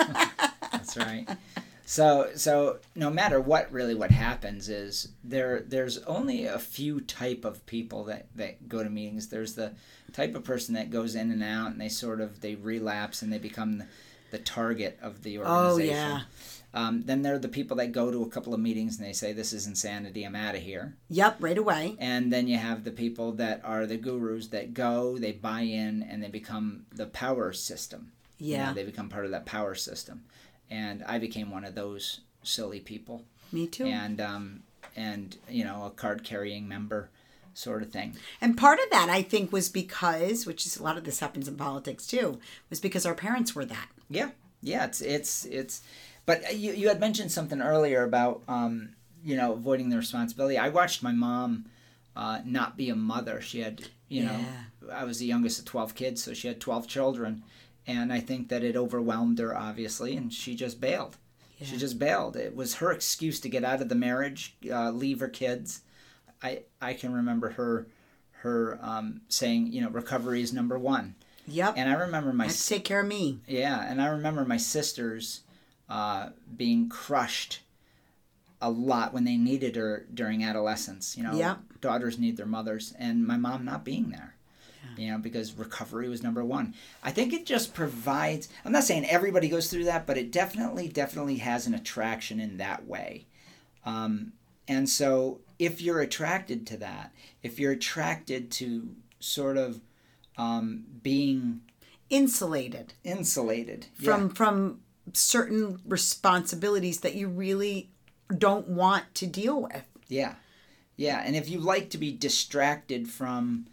that's 0.72 0.96
right 0.96 1.26
so 1.90 2.28
so 2.36 2.76
no 2.94 3.08
matter 3.08 3.40
what 3.40 3.72
really 3.72 3.94
what 3.94 4.10
happens 4.10 4.68
is 4.68 5.08
there 5.24 5.60
there's 5.66 5.96
only 6.04 6.44
a 6.44 6.58
few 6.58 7.00
type 7.00 7.46
of 7.46 7.64
people 7.64 8.04
that 8.04 8.26
that 8.36 8.68
go 8.68 8.82
to 8.82 8.90
meetings 8.90 9.28
there's 9.28 9.54
the 9.54 9.72
type 10.12 10.34
of 10.34 10.44
person 10.44 10.74
that 10.74 10.90
goes 10.90 11.14
in 11.14 11.30
and 11.30 11.42
out 11.42 11.70
and 11.70 11.80
they 11.80 11.88
sort 11.88 12.20
of 12.20 12.42
they 12.42 12.54
relapse 12.56 13.22
and 13.22 13.32
they 13.32 13.38
become 13.38 13.78
the, 13.78 13.86
the 14.32 14.38
target 14.38 14.98
of 15.00 15.22
the 15.22 15.38
organization. 15.38 15.64
Oh, 15.66 15.72
organization 15.72 15.96
yeah. 15.96 16.22
um, 16.74 17.02
then 17.06 17.22
there 17.22 17.34
are 17.36 17.38
the 17.38 17.48
people 17.48 17.78
that 17.78 17.92
go 17.92 18.10
to 18.10 18.22
a 18.22 18.28
couple 18.28 18.52
of 18.52 18.60
meetings 18.60 18.98
and 18.98 19.06
they 19.08 19.14
say 19.14 19.32
this 19.32 19.54
is 19.54 19.66
insanity 19.66 20.24
i'm 20.24 20.36
out 20.36 20.54
of 20.56 20.60
here 20.60 20.94
yep, 21.08 21.36
right 21.40 21.56
away. 21.56 21.96
and 21.98 22.30
then 22.30 22.46
you 22.48 22.58
have 22.58 22.84
the 22.84 22.90
people 22.90 23.32
that 23.32 23.62
are 23.64 23.86
the 23.86 23.96
gurus 23.96 24.48
that 24.48 24.74
go 24.74 25.16
they 25.16 25.32
buy 25.32 25.62
in 25.62 26.02
and 26.02 26.22
they 26.22 26.28
become 26.28 26.84
the 26.94 27.06
power 27.06 27.54
system 27.54 28.12
You 28.38 28.58
know, 28.58 28.64
Yeah. 28.64 28.72
they 28.74 28.84
become 28.84 29.08
part 29.08 29.24
of 29.24 29.30
that 29.30 29.46
power 29.46 29.74
system 29.74 30.24
and 30.70 31.02
i 31.04 31.18
became 31.18 31.50
one 31.50 31.64
of 31.64 31.74
those 31.74 32.20
silly 32.42 32.80
people. 32.80 33.24
Me 33.52 33.66
too. 33.66 33.84
and 33.86 34.20
um 34.20 34.62
and 34.96 35.36
you 35.48 35.64
know 35.64 35.84
a 35.84 35.90
card 35.90 36.24
carrying 36.24 36.68
member 36.68 37.10
sort 37.54 37.82
of 37.82 37.90
thing. 37.90 38.14
And 38.40 38.56
part 38.56 38.78
of 38.78 38.88
that, 38.90 39.08
I 39.10 39.20
think, 39.22 39.52
was 39.52 39.68
because, 39.68 40.46
which 40.46 40.64
is 40.64 40.76
a 40.76 40.82
lot 40.82 40.96
of 40.96 41.02
this 41.02 41.18
happens 41.18 41.48
in 41.48 41.56
politics 41.56 42.06
too, 42.06 42.38
was 42.70 42.78
because 42.78 43.04
our 43.04 43.14
parents 43.14 43.54
were 43.54 43.64
that. 43.64 43.88
yeah. 44.08 44.30
Yeah 44.60 44.84
it's 44.86 45.00
it's 45.00 45.44
it's 45.44 45.82
but 46.26 46.56
you, 46.56 46.72
you 46.72 46.88
had 46.88 46.98
mentioned 47.00 47.30
something 47.32 47.60
earlier 47.62 48.02
about 48.02 48.42
um 48.48 48.90
you 49.24 49.36
know 49.36 49.52
avoiding 49.52 49.88
the 49.90 49.96
responsibility. 49.96 50.58
I 50.58 50.68
watched 50.68 51.02
my 51.02 51.12
mom 51.12 51.66
uh, 52.16 52.40
not 52.44 52.76
be 52.76 52.90
a 52.90 52.96
mother. 52.96 53.40
She 53.40 53.60
had 53.60 53.84
you 54.08 54.24
know 54.24 54.40
i 54.92 55.04
was 55.04 55.18
the 55.18 55.26
youngest 55.26 55.58
of 55.58 55.64
12 55.66 55.94
kids 55.94 56.22
so 56.22 56.32
she 56.32 56.48
had 56.48 56.58
12 56.60 56.88
children 56.88 57.42
and 57.88 58.12
i 58.12 58.20
think 58.20 58.48
that 58.48 58.62
it 58.62 58.76
overwhelmed 58.76 59.38
her 59.40 59.56
obviously 59.56 60.16
and 60.16 60.32
she 60.32 60.54
just 60.54 60.80
bailed 60.80 61.16
she 61.60 61.76
just 61.76 61.98
bailed 61.98 62.36
it 62.36 62.54
was 62.54 62.74
her 62.76 62.92
excuse 62.92 63.40
to 63.40 63.48
get 63.48 63.64
out 63.64 63.82
of 63.82 63.88
the 63.88 63.94
marriage 63.96 64.54
uh, 64.72 64.90
leave 64.92 65.18
her 65.18 65.28
kids 65.28 65.80
i 66.42 66.60
i 66.80 66.92
can 66.94 67.12
remember 67.12 67.50
her 67.50 67.86
her 68.42 68.78
um, 68.80 69.20
saying 69.28 69.72
you 69.72 69.80
know 69.80 69.88
recovery 69.90 70.40
is 70.40 70.52
number 70.52 70.78
one 70.78 71.16
Yep. 71.48 71.74
and 71.76 71.88
i 71.90 71.94
remember 71.94 72.32
my 72.32 72.46
to 72.46 72.66
take 72.68 72.84
care 72.84 73.00
of 73.00 73.06
me. 73.06 73.40
yeah, 73.48 73.82
and 73.90 74.00
I 74.02 74.06
remember 74.08 74.44
my 74.44 74.58
sisters 74.58 75.40
uh, 75.88 76.28
being 76.56 76.90
crushed 76.90 77.60
a 78.60 78.68
lot 78.70 79.14
when 79.14 79.24
they 79.24 79.36
needed 79.38 79.74
her 79.76 80.04
during 80.12 80.44
adolescence. 80.44 81.16
You 81.16 81.22
know, 81.22 81.32
Yeah. 81.34 81.56
daughters 81.80 82.18
need 82.18 82.36
their 82.36 82.44
mothers, 82.44 82.92
and 82.98 83.26
my 83.26 83.38
mom 83.38 83.64
not 83.64 83.82
being 83.84 84.10
there. 84.10 84.34
You 84.96 85.12
know, 85.12 85.18
because 85.18 85.52
recovery 85.54 86.08
was 86.08 86.22
number 86.22 86.44
one. 86.44 86.74
I 87.02 87.10
think 87.10 87.32
it 87.32 87.46
just 87.46 87.74
provides. 87.74 88.48
I'm 88.64 88.72
not 88.72 88.84
saying 88.84 89.06
everybody 89.06 89.48
goes 89.48 89.70
through 89.70 89.84
that, 89.84 90.06
but 90.06 90.18
it 90.18 90.32
definitely, 90.32 90.88
definitely 90.88 91.36
has 91.36 91.66
an 91.66 91.74
attraction 91.74 92.40
in 92.40 92.56
that 92.56 92.86
way. 92.86 93.26
Um, 93.84 94.32
and 94.66 94.88
so, 94.88 95.40
if 95.58 95.80
you're 95.80 96.00
attracted 96.00 96.66
to 96.68 96.76
that, 96.78 97.12
if 97.42 97.58
you're 97.58 97.72
attracted 97.72 98.50
to 98.52 98.88
sort 99.20 99.56
of 99.56 99.80
um, 100.36 100.84
being 101.02 101.62
Insulated 102.10 102.94
insulated 103.04 103.84
from 104.02 104.30
from 104.30 104.80
certain 105.12 105.78
responsibilities 105.86 107.00
that 107.00 107.14
you 107.14 107.28
really 107.28 107.90
don't 108.34 108.66
want 108.66 109.14
to 109.16 109.26
deal 109.26 109.60
with. 109.60 109.84
Yeah, 110.08 110.36
yeah, 110.96 111.22
and 111.22 111.36
if 111.36 111.50
you 111.50 111.58
like 111.58 111.90
to 111.90 111.98
be 111.98 112.10
distracted 112.10 113.08
from 113.08 113.66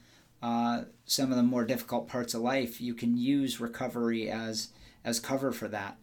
uh, 0.46 0.76
some 1.06 1.30
of 1.32 1.38
the 1.38 1.44
more 1.54 1.66
difficult 1.66 2.04
parts 2.08 2.34
of 2.36 2.42
life, 2.42 2.74
you 2.88 2.94
can 3.02 3.12
use 3.18 3.60
recovery 3.68 4.24
as 4.30 4.70
as 5.04 5.20
cover 5.20 5.52
for 5.60 5.68
that. 5.78 5.94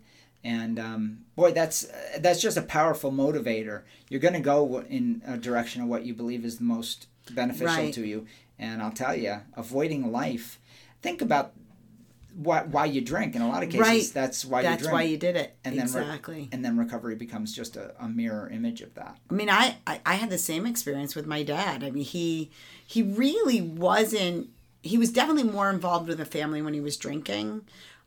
and 0.44 0.78
um, 0.88 1.02
boy, 1.40 1.50
that's 1.52 1.78
that's 2.24 2.40
just 2.46 2.56
a 2.56 2.62
powerful 2.78 3.12
motivator. 3.24 3.78
You're 4.08 4.24
going 4.26 4.40
to 4.42 4.50
go 4.54 4.82
in 4.98 5.04
a 5.34 5.36
direction 5.48 5.82
of 5.82 5.88
what 5.88 6.04
you 6.06 6.14
believe 6.14 6.44
is 6.44 6.56
the 6.58 6.64
most 6.76 6.98
beneficial 7.40 7.84
Right. 7.84 7.94
to 7.94 8.04
you. 8.12 8.26
And 8.58 8.76
I'll 8.82 8.92
tell 9.04 9.16
you, 9.24 9.34
avoiding 9.64 10.02
life. 10.22 10.48
Think 11.06 11.20
about 11.22 11.46
why 12.34 12.62
why 12.62 12.86
you 12.86 13.00
drink. 13.00 13.34
In 13.36 13.42
a 13.42 13.48
lot 13.48 13.62
of 13.62 13.68
cases, 13.70 13.80
Right. 13.88 14.10
that's 14.14 14.44
why 14.44 14.62
That's 14.62 14.82
you 14.82 14.88
drink. 14.88 14.92
why 14.94 15.02
you 15.02 15.16
did 15.16 15.36
it. 15.36 15.56
and 15.64 15.74
then 15.78 15.86
re- 15.92 16.00
exactly. 16.02 16.48
and 16.52 16.64
then 16.64 16.76
recovery 16.76 17.14
becomes 17.14 17.54
just 17.54 17.76
a, 17.76 17.94
a 18.02 18.08
mirror 18.08 18.48
image 18.48 18.80
of 18.80 18.94
that. 18.94 19.18
I 19.30 19.34
mean, 19.34 19.50
I, 19.50 19.76
I 19.86 20.00
I 20.06 20.14
had 20.14 20.30
the 20.30 20.38
same 20.38 20.66
experience 20.66 21.14
with 21.14 21.26
my 21.26 21.42
dad. 21.42 21.82
I 21.84 21.90
mean, 21.90 22.04
he 22.04 22.50
he 22.86 23.02
really 23.02 23.60
wasn't. 23.60 24.48
He 24.82 24.98
was 24.98 25.12
definitely 25.12 25.44
more 25.50 25.70
involved 25.70 26.08
with 26.08 26.18
the 26.18 26.24
family 26.24 26.60
when 26.62 26.74
he 26.74 26.80
was 26.80 26.96
drinking, 26.96 27.62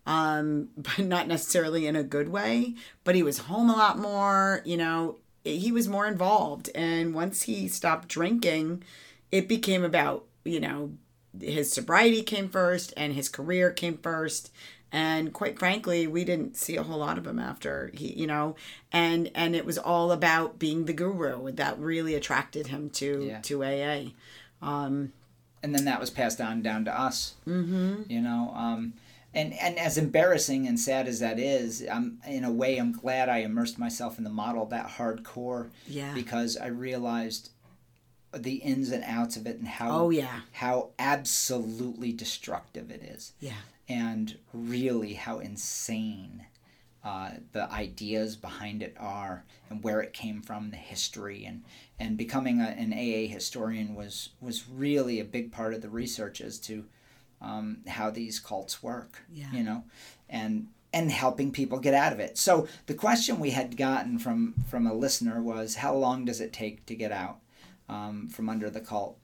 um, 0.05 0.69
but 0.77 0.99
not 0.99 1.27
necessarily 1.27 1.87
in 1.87 1.95
a 1.95 2.03
good 2.03 2.29
way. 2.29 2.75
But 3.03 3.15
he 3.15 3.23
was 3.23 3.39
home 3.39 3.69
a 3.69 3.73
lot 3.75 3.97
more. 3.97 4.61
You 4.65 4.77
know, 4.77 5.17
he 5.43 5.71
was 5.71 5.87
more 5.87 6.05
involved. 6.07 6.69
And 6.75 7.13
once 7.13 7.43
he 7.43 7.67
stopped 7.67 8.07
drinking, 8.09 8.83
it 9.31 9.47
became 9.47 9.83
about 9.83 10.25
you 10.43 10.59
know 10.59 10.91
his 11.41 11.71
sobriety 11.71 12.21
came 12.21 12.49
first 12.49 12.93
and 12.97 13.13
his 13.13 13.29
career 13.29 13.71
came 13.71 13.97
first 13.97 14.51
and 14.91 15.33
quite 15.33 15.57
frankly 15.59 16.07
we 16.07 16.23
didn't 16.23 16.55
see 16.55 16.75
a 16.77 16.83
whole 16.83 16.99
lot 16.99 17.17
of 17.17 17.25
him 17.27 17.39
after 17.39 17.91
he 17.93 18.13
you 18.13 18.27
know 18.27 18.55
and 18.91 19.29
and 19.35 19.55
it 19.55 19.65
was 19.65 19.77
all 19.77 20.11
about 20.11 20.59
being 20.59 20.85
the 20.85 20.93
guru 20.93 21.51
that 21.51 21.77
really 21.79 22.13
attracted 22.15 22.67
him 22.67 22.89
to 22.89 23.25
Yeah. 23.27 23.39
to 23.41 23.63
aa 23.63 24.11
um 24.61 25.11
and 25.63 25.73
then 25.73 25.85
that 25.85 25.99
was 25.99 26.11
passed 26.11 26.39
on 26.39 26.61
down 26.61 26.85
to 26.85 26.91
us. 26.99 27.33
Mm-hmm. 27.47 28.03
You 28.07 28.21
know, 28.21 28.53
um, 28.55 28.93
and 29.33 29.51
and 29.53 29.79
as 29.79 29.97
embarrassing 29.97 30.67
and 30.67 30.79
sad 30.79 31.07
as 31.07 31.21
that 31.21 31.39
is, 31.39 31.83
I'm 31.91 32.19
in 32.27 32.43
a 32.43 32.51
way 32.51 32.77
I'm 32.77 32.91
glad 32.91 33.29
I 33.29 33.37
immersed 33.39 33.79
myself 33.79 34.19
in 34.19 34.23
the 34.23 34.29
model 34.29 34.67
that 34.67 34.87
hardcore. 34.87 35.69
Yeah. 35.87 36.13
Because 36.13 36.55
I 36.55 36.67
realized 36.67 37.49
the 38.35 38.55
ins 38.55 38.91
and 38.91 39.03
outs 39.05 39.37
of 39.37 39.47
it 39.47 39.57
and 39.57 39.67
how 39.67 40.03
oh 40.03 40.09
yeah 40.09 40.41
how 40.53 40.89
absolutely 40.99 42.11
destructive 42.11 42.91
it 42.91 43.01
is, 43.01 43.33
yeah 43.39 43.53
and 43.87 44.37
really 44.53 45.13
how 45.13 45.39
insane. 45.39 46.45
Uh, 47.03 47.33
the 47.51 47.71
ideas 47.71 48.35
behind 48.35 48.81
it 48.81 48.95
are 48.99 49.45
and 49.69 49.83
where 49.83 50.01
it 50.01 50.11
came 50.11 50.41
from, 50.41 50.71
the 50.71 50.75
history, 50.75 51.45
and 51.45 51.63
and 51.99 52.17
becoming 52.17 52.59
a, 52.59 52.65
an 52.65 52.91
AA 52.91 53.31
historian 53.31 53.93
was 53.93 54.29
was 54.41 54.67
really 54.67 55.19
a 55.19 55.23
big 55.23 55.51
part 55.51 55.75
of 55.75 55.83
the 55.83 55.89
research 55.89 56.41
as 56.41 56.57
to 56.57 56.83
um, 57.41 57.77
how 57.85 58.09
these 58.09 58.39
cults 58.39 58.81
work. 58.81 59.21
Yeah. 59.31 59.51
You 59.51 59.63
know, 59.63 59.83
and 60.27 60.69
and 60.91 61.11
helping 61.11 61.51
people 61.51 61.77
get 61.77 61.93
out 61.93 62.11
of 62.11 62.19
it. 62.19 62.39
So 62.39 62.67
the 62.87 62.95
question 62.95 63.39
we 63.39 63.51
had 63.51 63.77
gotten 63.77 64.17
from 64.17 64.55
from 64.67 64.87
a 64.87 64.93
listener 64.93 65.43
was, 65.43 65.75
how 65.75 65.93
long 65.93 66.25
does 66.25 66.41
it 66.41 66.51
take 66.51 66.87
to 66.87 66.95
get 66.95 67.11
out 67.11 67.37
um, 67.89 68.27
from 68.29 68.49
under 68.49 68.69
the 68.69 68.81
cult, 68.81 69.17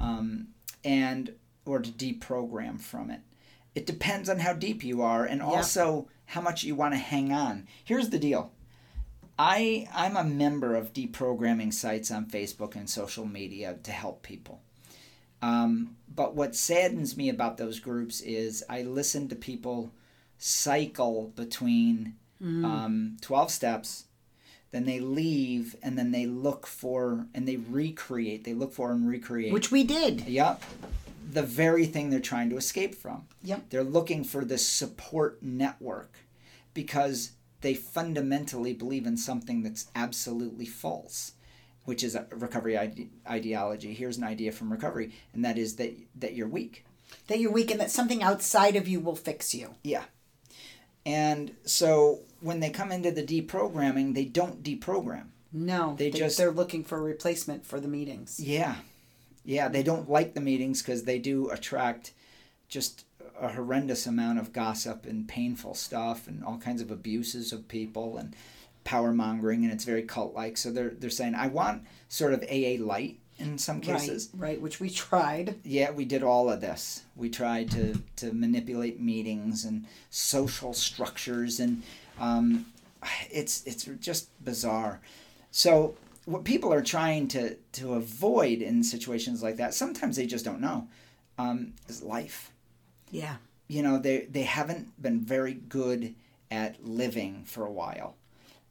um, 0.00 0.48
and 0.84 1.34
or 1.64 1.80
to 1.80 1.90
deprogram 1.90 2.80
from 2.80 3.10
it? 3.10 3.20
It 3.74 3.86
depends 3.86 4.28
on 4.28 4.38
how 4.40 4.54
deep 4.54 4.82
you 4.82 5.02
are, 5.02 5.24
and 5.24 5.42
also 5.42 6.08
how 6.26 6.40
much 6.40 6.64
you 6.64 6.74
want 6.74 6.94
to 6.94 6.98
hang 6.98 7.32
on. 7.32 7.66
Here's 7.84 8.10
the 8.10 8.18
deal. 8.18 8.52
I 9.38 9.86
I'm 9.94 10.16
a 10.16 10.24
member 10.24 10.74
of 10.74 10.92
deprogramming 10.92 11.72
sites 11.72 12.10
on 12.10 12.26
Facebook 12.26 12.74
and 12.74 12.90
social 12.90 13.24
media 13.24 13.78
to 13.84 13.92
help 13.92 14.22
people. 14.22 14.60
Um, 15.40 15.96
but 16.12 16.34
what 16.34 16.56
saddens 16.56 17.16
me 17.16 17.28
about 17.28 17.56
those 17.58 17.78
groups 17.78 18.20
is 18.20 18.64
I 18.68 18.82
listen 18.82 19.28
to 19.28 19.36
people 19.36 19.92
cycle 20.36 21.32
between 21.36 22.16
um, 22.64 23.16
12 23.20 23.50
steps, 23.50 24.04
then 24.70 24.84
they 24.84 25.00
leave, 25.00 25.74
and 25.82 25.96
then 25.98 26.10
they 26.12 26.26
look 26.26 26.66
for 26.66 27.26
and 27.34 27.48
they 27.48 27.56
recreate. 27.56 28.44
They 28.44 28.54
look 28.54 28.72
for 28.72 28.92
and 28.92 29.08
recreate. 29.08 29.52
which 29.52 29.70
we 29.70 29.84
did 29.84 30.22
Yep. 30.26 30.62
The 31.30 31.42
very 31.42 31.84
thing 31.86 32.08
they're 32.10 32.20
trying 32.20 32.48
to 32.50 32.56
escape 32.56 32.94
from. 32.94 33.26
Yep. 33.44 33.68
They're 33.70 33.84
looking 33.84 34.24
for 34.24 34.44
this 34.44 34.66
support 34.66 35.42
network 35.42 36.12
because 36.74 37.32
they 37.60 37.74
fundamentally 37.74 38.72
believe 38.72 39.06
in 39.06 39.16
something 39.16 39.62
that's 39.62 39.88
absolutely 39.94 40.64
false, 40.66 41.32
which 41.84 42.02
is 42.04 42.14
a 42.14 42.26
recovery 42.30 42.78
ide- 42.78 43.08
ideology. 43.28 43.92
Here's 43.94 44.16
an 44.16 44.24
idea 44.24 44.52
from 44.52 44.70
recovery, 44.72 45.12
and 45.34 45.44
that 45.44 45.58
is 45.58 45.76
that 45.76 45.94
that 46.16 46.34
you're 46.34 46.48
weak. 46.48 46.84
that 47.26 47.40
you're 47.40 47.50
weak 47.52 47.70
and 47.70 47.80
that 47.80 47.90
something 47.90 48.22
outside 48.22 48.76
of 48.76 48.86
you 48.86 49.00
will 49.00 49.16
fix 49.16 49.54
you 49.54 49.74
Yeah. 49.82 50.04
And 51.08 51.54
so 51.64 52.20
when 52.40 52.60
they 52.60 52.70
come 52.70 52.92
into 52.92 53.10
the 53.10 53.22
deprogramming, 53.22 54.14
they 54.14 54.24
don't 54.26 54.62
deprogram. 54.62 55.28
no 55.52 55.94
They 55.96 56.10
they, 56.10 56.18
just- 56.18 56.36
they're 56.36 56.50
looking 56.50 56.84
for 56.84 56.98
a 56.98 57.02
replacement 57.02 57.64
for 57.66 57.80
the 57.80 57.88
meetings 57.88 58.38
Yeah. 58.38 58.76
Yeah, 59.44 59.68
they 59.68 59.82
don't 59.82 60.10
like 60.10 60.34
the 60.34 60.42
meetings 60.42 60.82
because 60.82 61.04
they 61.04 61.18
do 61.18 61.48
attract 61.50 62.12
just 62.68 63.06
a 63.40 63.48
horrendous 63.48 64.06
amount 64.06 64.38
of 64.38 64.52
gossip 64.52 65.06
and 65.06 65.26
painful 65.26 65.72
stuff 65.74 66.28
and 66.28 66.44
all 66.44 66.58
kinds 66.58 66.82
of 66.82 66.90
abuses 66.90 67.52
of 67.52 67.66
people 67.68 68.18
and 68.18 68.36
power 68.84 69.12
mongering 69.14 69.64
and 69.64 69.72
it's 69.72 69.84
very 69.84 70.02
cult 70.02 70.34
like. 70.34 70.56
So 70.58 70.70
they're 70.70 70.90
they're 70.90 71.08
saying 71.08 71.34
I 71.34 71.46
want 71.48 71.84
sort 72.08 72.34
of 72.34 72.42
AA 72.50 72.76
light 72.78 73.20
in 73.38 73.56
some 73.58 73.80
cases. 73.80 74.30
right 74.34 74.48
right 74.48 74.60
which 74.60 74.80
we 74.80 74.90
tried 74.90 75.56
Yeah, 75.64 75.90
we 75.90 76.04
did 76.04 76.22
all 76.22 76.50
of 76.50 76.60
this. 76.60 77.04
We 77.16 77.30
tried 77.30 77.70
to, 77.72 78.00
to 78.16 78.32
manipulate 78.32 79.00
meetings 79.00 79.64
and 79.64 79.86
social 80.10 80.72
structures, 80.72 81.60
and 81.60 81.82
um, 82.18 82.66
it's 83.30 83.64
it's 83.64 83.84
just 84.00 84.28
bizarre. 84.44 85.00
So 85.50 85.94
what 86.24 86.44
people 86.44 86.72
are 86.72 86.82
trying 86.82 87.28
to 87.28 87.54
to 87.72 87.94
avoid 87.94 88.60
in 88.60 88.82
situations 88.82 89.42
like 89.42 89.56
that, 89.56 89.74
sometimes 89.74 90.16
they 90.16 90.26
just 90.26 90.44
don't 90.44 90.60
know, 90.60 90.88
um, 91.38 91.74
is 91.88 92.02
life. 92.02 92.52
yeah 93.10 93.36
You 93.68 93.82
know, 93.82 93.98
they 93.98 94.26
they 94.30 94.42
haven't 94.42 95.00
been 95.00 95.20
very 95.20 95.54
good 95.54 96.14
at 96.50 96.84
living 96.84 97.44
for 97.44 97.66
a 97.66 97.72
while, 97.72 98.16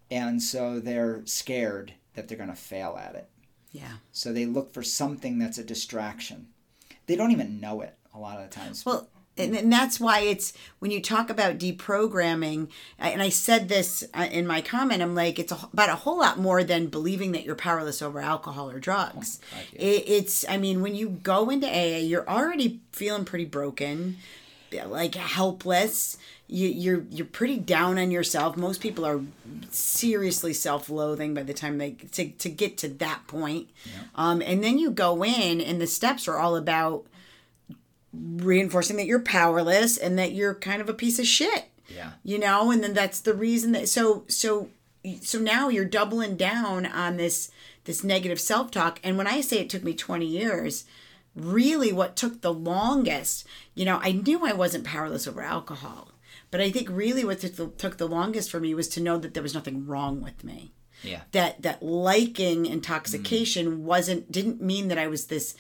and 0.09 0.41
so 0.41 0.79
they're 0.79 1.21
scared 1.25 1.93
that 2.15 2.27
they're 2.27 2.38
going 2.38 2.50
to 2.50 2.55
fail 2.55 2.97
at 3.00 3.15
it. 3.15 3.29
Yeah 3.77 3.98
So 4.12 4.34
they 4.34 4.46
look 4.46 4.74
for 4.74 4.84
something 4.84 5.39
that's 5.39 5.57
a 5.57 5.63
distraction. 5.63 6.48
They 7.05 7.15
don't 7.15 7.31
even 7.31 7.60
know 7.60 7.81
it 7.81 7.96
a 8.13 8.19
lot 8.19 8.38
of 8.38 8.50
the 8.50 8.55
times. 8.55 8.86
Well, 8.86 9.07
and, 9.38 9.72
that's 9.72 10.00
why 10.00 10.22
it's 10.22 10.53
when 10.79 10.91
you 10.91 11.01
talk 11.01 11.29
about 11.29 11.57
deprogramming, 11.57 12.69
and 12.98 13.22
I 13.22 13.29
said 13.29 13.69
this 13.69 14.03
uh, 14.13 14.27
in 14.31 14.48
my 14.48 14.62
comment, 14.62 15.01
I'm 15.01 15.15
like, 15.15 15.39
it's 15.39 15.51
a, 15.51 15.60
about 15.72 15.89
a 15.89 15.96
whole 15.96 16.19
lot 16.19 16.39
more 16.39 16.63
than 16.63 16.88
believing 16.88 17.31
that 17.34 17.43
you're 17.46 17.55
powerless 17.55 18.01
over 18.01 18.19
alcohol 18.19 18.69
or 18.69 18.79
drugs. 18.79 19.39
God, 19.51 19.63
yeah. 19.74 19.81
it, 19.81 20.03
it's, 20.07 20.46
I 20.50 20.57
mean, 20.57 20.81
when 20.81 20.96
you 20.96 21.10
go 21.10 21.50
into 21.50 21.67
AA, 21.67 22.00
you're 22.00 22.27
already 22.27 22.81
feeling 22.91 23.25
pretty 23.25 23.46
broken, 23.46 24.17
like 24.88 25.15
helpless. 25.15 26.17
You, 26.49 26.69
you're 26.69 27.05
you're 27.09 27.25
pretty 27.25 27.57
down 27.57 27.99
on 27.99 28.09
yourself. 28.09 28.55
Most 28.55 28.79
people 28.79 29.05
are 29.05 29.21
seriously 29.69 30.53
self-loathing 30.53 31.33
by 31.33 31.43
the 31.43 31.53
time 31.53 31.77
they 31.77 31.91
to, 31.91 32.29
to 32.29 32.49
get 32.49 32.77
to 32.77 32.87
that 32.87 33.27
point. 33.27 33.69
Um, 34.15 34.41
and 34.41 34.63
then 34.63 34.77
you 34.77 34.91
go 34.91 35.25
in, 35.25 35.59
and 35.59 35.81
the 35.81 35.87
steps 35.87 36.25
are 36.27 36.37
all 36.37 36.55
about 36.55 37.05
reinforcing 38.13 38.97
that 38.97 39.05
you're 39.05 39.19
powerless 39.19 39.97
and 39.97 40.17
that 40.17 40.31
you're 40.31 40.55
kind 40.55 40.81
of 40.81 40.89
a 40.89 40.93
piece 40.93 41.19
of 41.19 41.27
shit 41.27 41.65
yeah. 41.93 42.11
you 42.23 42.39
know 42.39 42.71
and 42.71 42.83
then 42.83 42.93
that's 42.93 43.19
the 43.19 43.33
reason 43.33 43.71
that 43.71 43.87
so 43.87 44.23
so 44.27 44.69
so 45.21 45.39
now 45.39 45.69
you're 45.69 45.85
doubling 45.85 46.35
down 46.35 46.85
on 46.85 47.17
this 47.17 47.51
this 47.85 48.03
negative 48.03 48.39
self-talk 48.39 48.99
and 49.03 49.17
when 49.17 49.27
i 49.27 49.41
say 49.41 49.59
it 49.59 49.69
took 49.69 49.83
me 49.83 49.93
20 49.93 50.25
years 50.25 50.85
really 51.35 51.93
what 51.93 52.15
took 52.15 52.41
the 52.41 52.53
longest 52.53 53.45
you 53.75 53.85
know 53.85 53.99
i 54.01 54.11
knew 54.11 54.45
i 54.45 54.53
wasn't 54.53 54.83
powerless 54.83 55.27
over 55.27 55.41
alcohol 55.41 56.09
but 56.51 56.61
i 56.61 56.69
think 56.71 56.87
really 56.89 57.23
what 57.25 57.39
took 57.39 57.55
the, 57.55 57.67
took 57.67 57.97
the 57.97 58.07
longest 58.07 58.49
for 58.51 58.59
me 58.59 58.73
was 58.73 58.87
to 58.87 59.01
know 59.01 59.17
that 59.17 59.33
there 59.33 59.43
was 59.43 59.53
nothing 59.53 59.85
wrong 59.85 60.21
with 60.21 60.43
me 60.43 60.71
Yeah. 61.03 61.21
that 61.31 61.61
that 61.61 61.83
liking 61.83 62.65
intoxication 62.65 63.83
wasn't 63.85 64.31
didn't 64.31 64.61
mean 64.61 64.87
that 64.89 64.97
I 64.97 65.07
was 65.07 65.25
this 65.27 65.55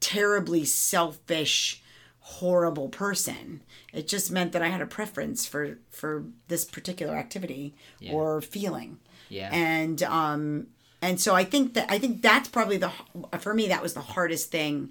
terribly 0.00 0.64
selfish 0.64 1.82
horrible 2.20 2.88
person 2.88 3.62
it 3.92 4.06
just 4.06 4.30
meant 4.30 4.52
that 4.52 4.62
I 4.62 4.68
had 4.68 4.80
a 4.80 4.86
preference 4.86 5.44
for 5.46 5.78
for 5.90 6.24
this 6.48 6.64
particular 6.64 7.14
activity 7.16 7.74
or 8.10 8.40
feeling 8.40 8.98
Yeah. 9.28 9.50
and 9.52 10.02
um 10.04 10.68
and 11.00 11.20
so 11.20 11.34
I 11.34 11.44
think 11.44 11.74
that 11.74 11.90
I 11.90 11.98
think 11.98 12.22
that's 12.22 12.48
probably 12.48 12.76
the 12.76 12.92
for 13.40 13.54
me 13.54 13.68
that 13.68 13.82
was 13.82 13.94
the 13.94 14.00
hardest 14.14 14.50
thing 14.50 14.90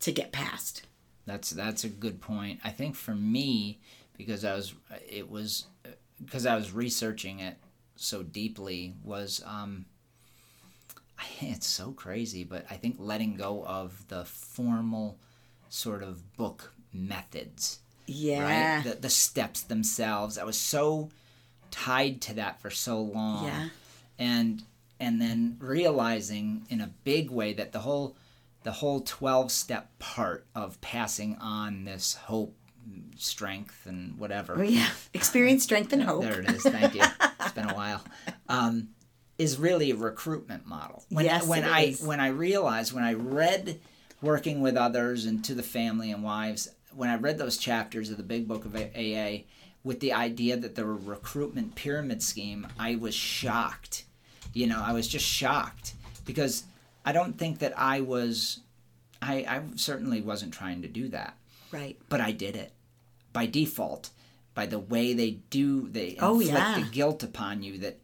to 0.00 0.12
get 0.12 0.32
past 0.32 0.82
That's 1.24 1.50
that's 1.50 1.82
a 1.84 1.88
good 1.88 2.20
point. 2.20 2.60
I 2.62 2.70
think 2.70 2.94
for 2.94 3.14
me, 3.14 3.80
because 4.16 4.44
I 4.44 4.54
was, 4.54 4.74
it 5.08 5.30
was, 5.30 5.66
because 6.24 6.46
I 6.46 6.56
was 6.56 6.72
researching 6.72 7.40
it 7.40 7.56
so 7.96 8.22
deeply, 8.22 8.94
was 9.04 9.42
um. 9.44 9.86
It's 11.40 11.66
so 11.66 11.92
crazy, 11.92 12.44
but 12.44 12.64
I 12.70 12.74
think 12.76 12.96
letting 12.98 13.36
go 13.36 13.64
of 13.64 14.06
the 14.08 14.24
formal 14.24 15.18
sort 15.68 16.02
of 16.02 16.36
book 16.36 16.72
methods, 16.92 17.80
yeah 18.06 18.76
right? 18.76 18.84
The 18.84 18.94
the 19.00 19.10
steps 19.10 19.62
themselves. 19.62 20.38
I 20.38 20.44
was 20.44 20.58
so 20.58 21.10
tied 21.70 22.20
to 22.22 22.34
that 22.34 22.60
for 22.60 22.70
so 22.70 23.00
long 23.00 23.44
Yeah. 23.46 23.68
and 24.18 24.62
and 25.00 25.20
then 25.20 25.56
realizing 25.58 26.66
in 26.70 26.80
a 26.80 26.90
big 27.04 27.30
way 27.30 27.52
that 27.54 27.72
the 27.72 27.80
whole 27.80 28.16
the 28.62 28.72
whole 28.72 29.00
12 29.00 29.50
step 29.52 29.98
part 29.98 30.46
of 30.54 30.80
passing 30.80 31.36
on 31.36 31.84
this 31.84 32.14
hope 32.14 32.54
strength 33.16 33.86
and 33.86 34.18
whatever 34.18 34.54
Oh, 34.58 34.62
yeah. 34.62 34.88
Experience, 35.14 35.62
strength, 35.64 35.92
and 35.92 36.02
hope. 36.02 36.22
there 36.22 36.40
it 36.40 36.50
is 36.50 36.62
thank 36.62 36.94
you 36.94 37.02
it's 37.40 37.52
been 37.52 37.68
a 37.70 37.74
while 37.74 38.02
um, 38.48 38.88
is 39.38 39.58
really 39.58 39.90
a 39.90 39.96
recruitment 39.96 40.66
model 40.66 41.04
when, 41.10 41.24
Yes, 41.24 41.46
when 41.46 41.64
it 41.64 41.68
i 41.70 41.80
is. 41.82 42.02
when 42.02 42.20
i 42.20 42.28
realized 42.28 42.92
when 42.92 43.04
i 43.04 43.12
read 43.12 43.80
working 44.22 44.60
with 44.60 44.76
others 44.76 45.24
and 45.24 45.44
to 45.44 45.54
the 45.54 45.62
family 45.62 46.10
and 46.10 46.22
wives 46.22 46.68
when 46.94 47.08
i 47.10 47.16
read 47.16 47.38
those 47.38 47.56
chapters 47.56 48.10
of 48.10 48.16
the 48.16 48.22
big 48.22 48.46
book 48.48 48.64
of 48.64 48.74
aa 48.76 49.38
with 49.84 50.00
the 50.00 50.12
idea 50.12 50.56
that 50.56 50.74
there 50.74 50.86
were 50.86 50.96
recruitment 50.96 51.74
pyramid 51.74 52.22
scheme 52.22 52.66
i 52.78 52.94
was 52.96 53.14
shocked 53.14 54.04
you 54.52 54.66
know 54.66 54.82
i 54.84 54.92
was 54.92 55.06
just 55.08 55.24
shocked 55.26 55.94
because 56.24 56.64
i 57.04 57.12
don't 57.12 57.38
think 57.38 57.58
that 57.58 57.72
i 57.78 58.00
was 58.00 58.60
i, 59.22 59.34
I 59.48 59.60
certainly 59.76 60.20
wasn't 60.20 60.52
trying 60.54 60.82
to 60.82 60.88
do 60.88 61.08
that 61.08 61.34
Right. 61.72 61.96
but 62.08 62.20
I 62.20 62.30
did 62.30 62.54
it 62.54 62.72
by 63.36 63.46
default, 63.46 64.10
by 64.54 64.66
the 64.66 64.78
way 64.78 65.12
they 65.12 65.32
do 65.50 65.88
they 65.88 66.08
inflict 66.18 66.22
Oh, 66.22 66.40
yeah. 66.40 66.80
the 66.80 66.86
guilt 66.90 67.22
upon 67.22 67.62
you. 67.62 67.78
That 67.78 67.98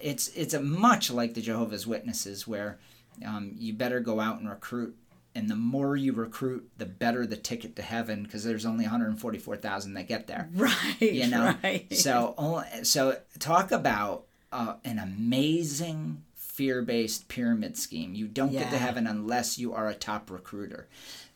it's 0.00 0.28
it's 0.28 0.54
a 0.54 0.60
much 0.62 1.10
like 1.10 1.34
the 1.34 1.40
Jehovah's 1.42 1.86
Witnesses, 1.86 2.46
where 2.46 2.78
um, 3.26 3.52
you 3.58 3.72
better 3.72 4.00
go 4.00 4.20
out 4.20 4.38
and 4.40 4.48
recruit, 4.48 4.94
and 5.34 5.48
the 5.50 5.56
more 5.56 5.96
you 5.96 6.12
recruit, 6.12 6.68
the 6.78 6.86
better 6.86 7.26
the 7.26 7.36
ticket 7.36 7.74
to 7.76 7.82
heaven, 7.82 8.22
because 8.22 8.44
there's 8.44 8.66
only 8.66 8.84
144,000 8.84 9.94
that 9.94 10.06
get 10.08 10.26
there. 10.26 10.48
Right. 10.54 11.00
You 11.00 11.26
know, 11.28 11.54
Right. 11.62 11.92
so 11.92 12.34
only, 12.38 12.66
so 12.84 13.18
talk 13.38 13.72
about 13.72 14.26
uh, 14.52 14.74
an 14.84 14.98
amazing 15.00 16.22
fear-based 16.34 17.28
pyramid 17.28 17.76
scheme. 17.76 18.14
You 18.14 18.26
don't 18.28 18.52
get 18.52 18.70
to 18.70 18.78
heaven 18.78 19.06
unless 19.06 19.58
you 19.58 19.74
are 19.74 19.88
a 19.88 19.94
top 19.94 20.30
recruiter, 20.30 20.88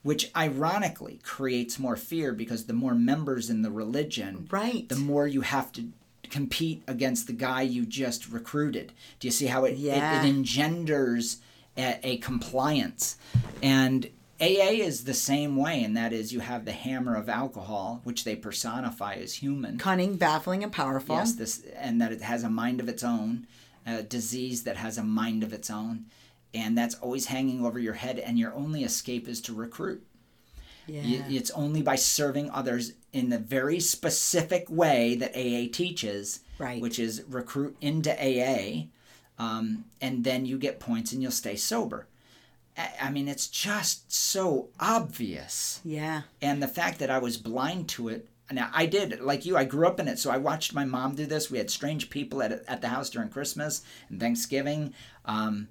which 0.02 0.30
ironically 0.36 1.20
creates 1.22 1.78
more 1.78 1.96
fear 1.96 2.32
because 2.32 2.64
the 2.66 2.72
more 2.72 2.94
members 2.94 3.50
in 3.50 3.62
the 3.62 3.70
religion, 3.70 4.48
Right. 4.50 4.88
the 4.88 4.96
more 4.96 5.26
you 5.26 5.42
have 5.42 5.72
to 5.72 5.88
compete 6.30 6.82
against 6.86 7.26
the 7.26 7.32
guy 7.32 7.62
you 7.62 7.84
just 7.84 8.28
recruited. 8.30 8.92
Do 9.18 9.26
you 9.28 9.32
see 9.32 9.46
how 9.46 9.64
it 9.64 9.76
Yeah. 9.76 10.22
it, 10.22 10.24
it 10.24 10.28
engenders 10.28 11.38
a, 11.76 11.98
a 12.02 12.16
compliance 12.18 13.16
and 13.62 14.08
AA 14.42 14.80
is 14.80 15.04
the 15.04 15.12
same 15.12 15.54
way, 15.56 15.84
and 15.84 15.94
that 15.98 16.14
is 16.14 16.32
you 16.32 16.40
have 16.40 16.64
the 16.64 16.72
hammer 16.72 17.14
of 17.14 17.28
alcohol, 17.28 18.00
which 18.04 18.24
they 18.24 18.34
personify 18.34 19.12
as 19.16 19.34
human. 19.34 19.76
Cunning, 19.76 20.16
baffling, 20.16 20.62
and 20.64 20.72
powerful. 20.72 21.16
Yes, 21.16 21.34
this 21.34 21.60
and 21.76 22.00
that 22.00 22.10
it 22.10 22.22
has 22.22 22.42
a 22.42 22.48
mind 22.48 22.80
of 22.80 22.88
its 22.88 23.04
own, 23.04 23.46
a 23.84 24.02
disease 24.02 24.62
that 24.62 24.78
has 24.78 24.96
a 24.96 25.04
mind 25.04 25.42
of 25.42 25.52
its 25.52 25.68
own, 25.68 26.06
and 26.54 26.76
that's 26.76 26.94
always 26.96 27.26
hanging 27.26 27.64
over 27.64 27.78
your 27.78 27.94
head. 27.94 28.18
And 28.18 28.38
your 28.38 28.52
only 28.54 28.84
escape 28.84 29.28
is 29.28 29.40
to 29.42 29.54
recruit. 29.54 30.04
Yeah. 30.86 31.24
It's 31.28 31.50
only 31.52 31.82
by 31.82 31.94
serving 31.96 32.50
others 32.50 32.92
in 33.12 33.28
the 33.28 33.38
very 33.38 33.78
specific 33.80 34.68
way 34.68 35.14
that 35.16 35.36
AA 35.36 35.68
teaches, 35.72 36.40
Right. 36.58 36.82
which 36.82 36.98
is 36.98 37.22
recruit 37.28 37.76
into 37.80 38.10
AA, 38.12 38.88
um, 39.38 39.84
and 40.00 40.24
then 40.24 40.46
you 40.46 40.58
get 40.58 40.80
points 40.80 41.12
and 41.12 41.22
you'll 41.22 41.30
stay 41.32 41.56
sober. 41.56 42.06
I 43.00 43.10
mean, 43.10 43.28
it's 43.28 43.46
just 43.46 44.10
so 44.12 44.68
obvious 44.78 45.80
yeah. 45.84 46.22
and 46.40 46.62
the 46.62 46.68
fact 46.68 46.98
that 47.00 47.10
I 47.10 47.18
was 47.18 47.36
blind 47.36 47.88
to 47.90 48.08
it. 48.08 48.28
Now 48.50 48.70
I 48.72 48.86
did 48.86 49.20
like 49.20 49.44
you. 49.46 49.56
I 49.56 49.64
grew 49.64 49.86
up 49.86 50.00
in 50.00 50.08
it, 50.08 50.18
so 50.18 50.30
I 50.30 50.38
watched 50.38 50.74
my 50.74 50.84
mom 50.84 51.14
do 51.14 51.24
this. 51.26 51.50
We 51.50 51.58
had 51.58 51.70
strange 51.70 52.10
people 52.10 52.42
at 52.42 52.50
at 52.66 52.80
the 52.80 52.88
house 52.88 53.08
during 53.10 53.28
Christmas 53.28 53.82
and 54.08 54.18
Thanksgiving. 54.18 54.92
Um, 55.24 55.68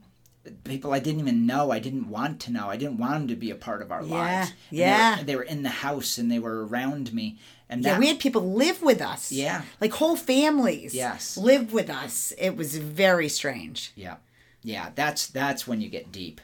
people 0.63 0.93
I 0.93 0.99
didn't 0.99 1.19
even 1.21 1.45
know. 1.45 1.71
I 1.71 1.79
didn't 1.79 2.09
want 2.09 2.39
to 2.41 2.51
know. 2.51 2.69
I 2.69 2.77
didn't 2.77 2.97
want 2.97 3.13
them 3.13 3.27
to 3.27 3.35
be 3.35 3.51
a 3.51 3.55
part 3.55 3.81
of 3.81 3.91
our 3.91 4.03
Yeah, 4.03 4.15
lives. 4.15 4.49
And 4.71 4.79
they 4.79 4.83
were- 4.83 4.87
yeah. 4.87 5.23
they 5.23 5.35
were, 5.35 5.43
in 5.43 5.63
the 5.63 5.69
house 5.69 6.17
and 6.17 6.31
they 6.31 6.39
were 6.39 6.65
around 6.65 7.13
me. 7.13 7.37
And 7.69 7.83
Yeah, 7.83 7.99
we 7.99 8.07
had 8.07 8.19
people 8.19 8.53
live 8.53 8.81
with 8.81 9.01
us. 9.01 9.31
Yeah. 9.31 9.61
Like 9.79 9.93
whole 9.93 10.15
families. 10.15 10.95
Yes. 10.95 11.37
Live 11.37 11.71
with 11.71 11.89
us. 11.89 12.33
It 12.37 12.55
was 12.57 12.77
very 12.77 13.29
strange. 13.29 13.91
Yeah, 13.95 14.15
yeah. 14.63 14.89
That's 14.95 15.27
that's 15.27 15.67
when 15.67 15.79
you 15.81 15.89
get 15.89 16.11
deep. 16.11 16.41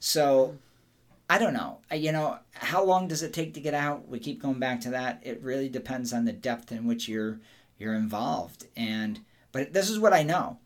So, 0.00 0.58
I 1.30 1.38
don't 1.38 1.54
know. 1.54 1.78
You 1.90 2.12
know, 2.12 2.38
how 2.52 2.84
long 2.84 3.08
does 3.08 3.22
it 3.22 3.32
take 3.32 3.54
to 3.54 3.60
get 3.60 3.72
out? 3.74 4.06
We 4.08 4.18
keep 4.18 4.42
going 4.42 4.58
back 4.58 4.80
to 4.82 4.90
that. 4.90 5.20
It 5.24 5.40
really 5.42 5.68
depends 5.70 6.12
on 6.12 6.24
the 6.26 6.32
depth 6.32 6.70
in 6.72 6.86
which 6.86 7.08
you're 7.08 7.40
you're 7.78 7.94
involved. 7.94 8.66
And 8.76 9.20
but 9.52 9.72
this 9.72 9.88
is 9.88 9.98
what 9.98 10.12
I 10.12 10.22
know. 10.22 10.58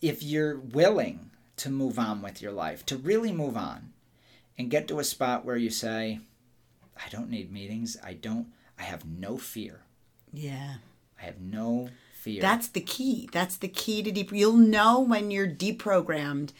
If 0.00 0.22
you're 0.22 0.58
willing 0.58 1.30
to 1.56 1.70
move 1.70 1.98
on 1.98 2.22
with 2.22 2.40
your 2.40 2.52
life, 2.52 2.86
to 2.86 2.96
really 2.96 3.32
move 3.32 3.56
on, 3.56 3.92
and 4.56 4.70
get 4.70 4.88
to 4.88 4.98
a 5.00 5.04
spot 5.04 5.44
where 5.44 5.56
you 5.56 5.70
say, 5.70 6.20
"I 6.96 7.08
don't 7.10 7.30
need 7.30 7.52
meetings. 7.52 7.96
I 8.02 8.14
don't. 8.14 8.48
I 8.78 8.82
have 8.84 9.04
no 9.04 9.38
fear. 9.38 9.82
Yeah. 10.32 10.74
I 11.20 11.24
have 11.24 11.40
no 11.40 11.88
fear." 12.12 12.40
That's 12.40 12.68
the 12.68 12.80
key. 12.80 13.28
That's 13.32 13.56
the 13.56 13.68
key 13.68 14.02
to 14.02 14.12
deep. 14.12 14.32
You'll 14.32 14.52
know 14.56 15.00
when 15.00 15.30
you're 15.30 15.48
deprogrammed 15.48 16.50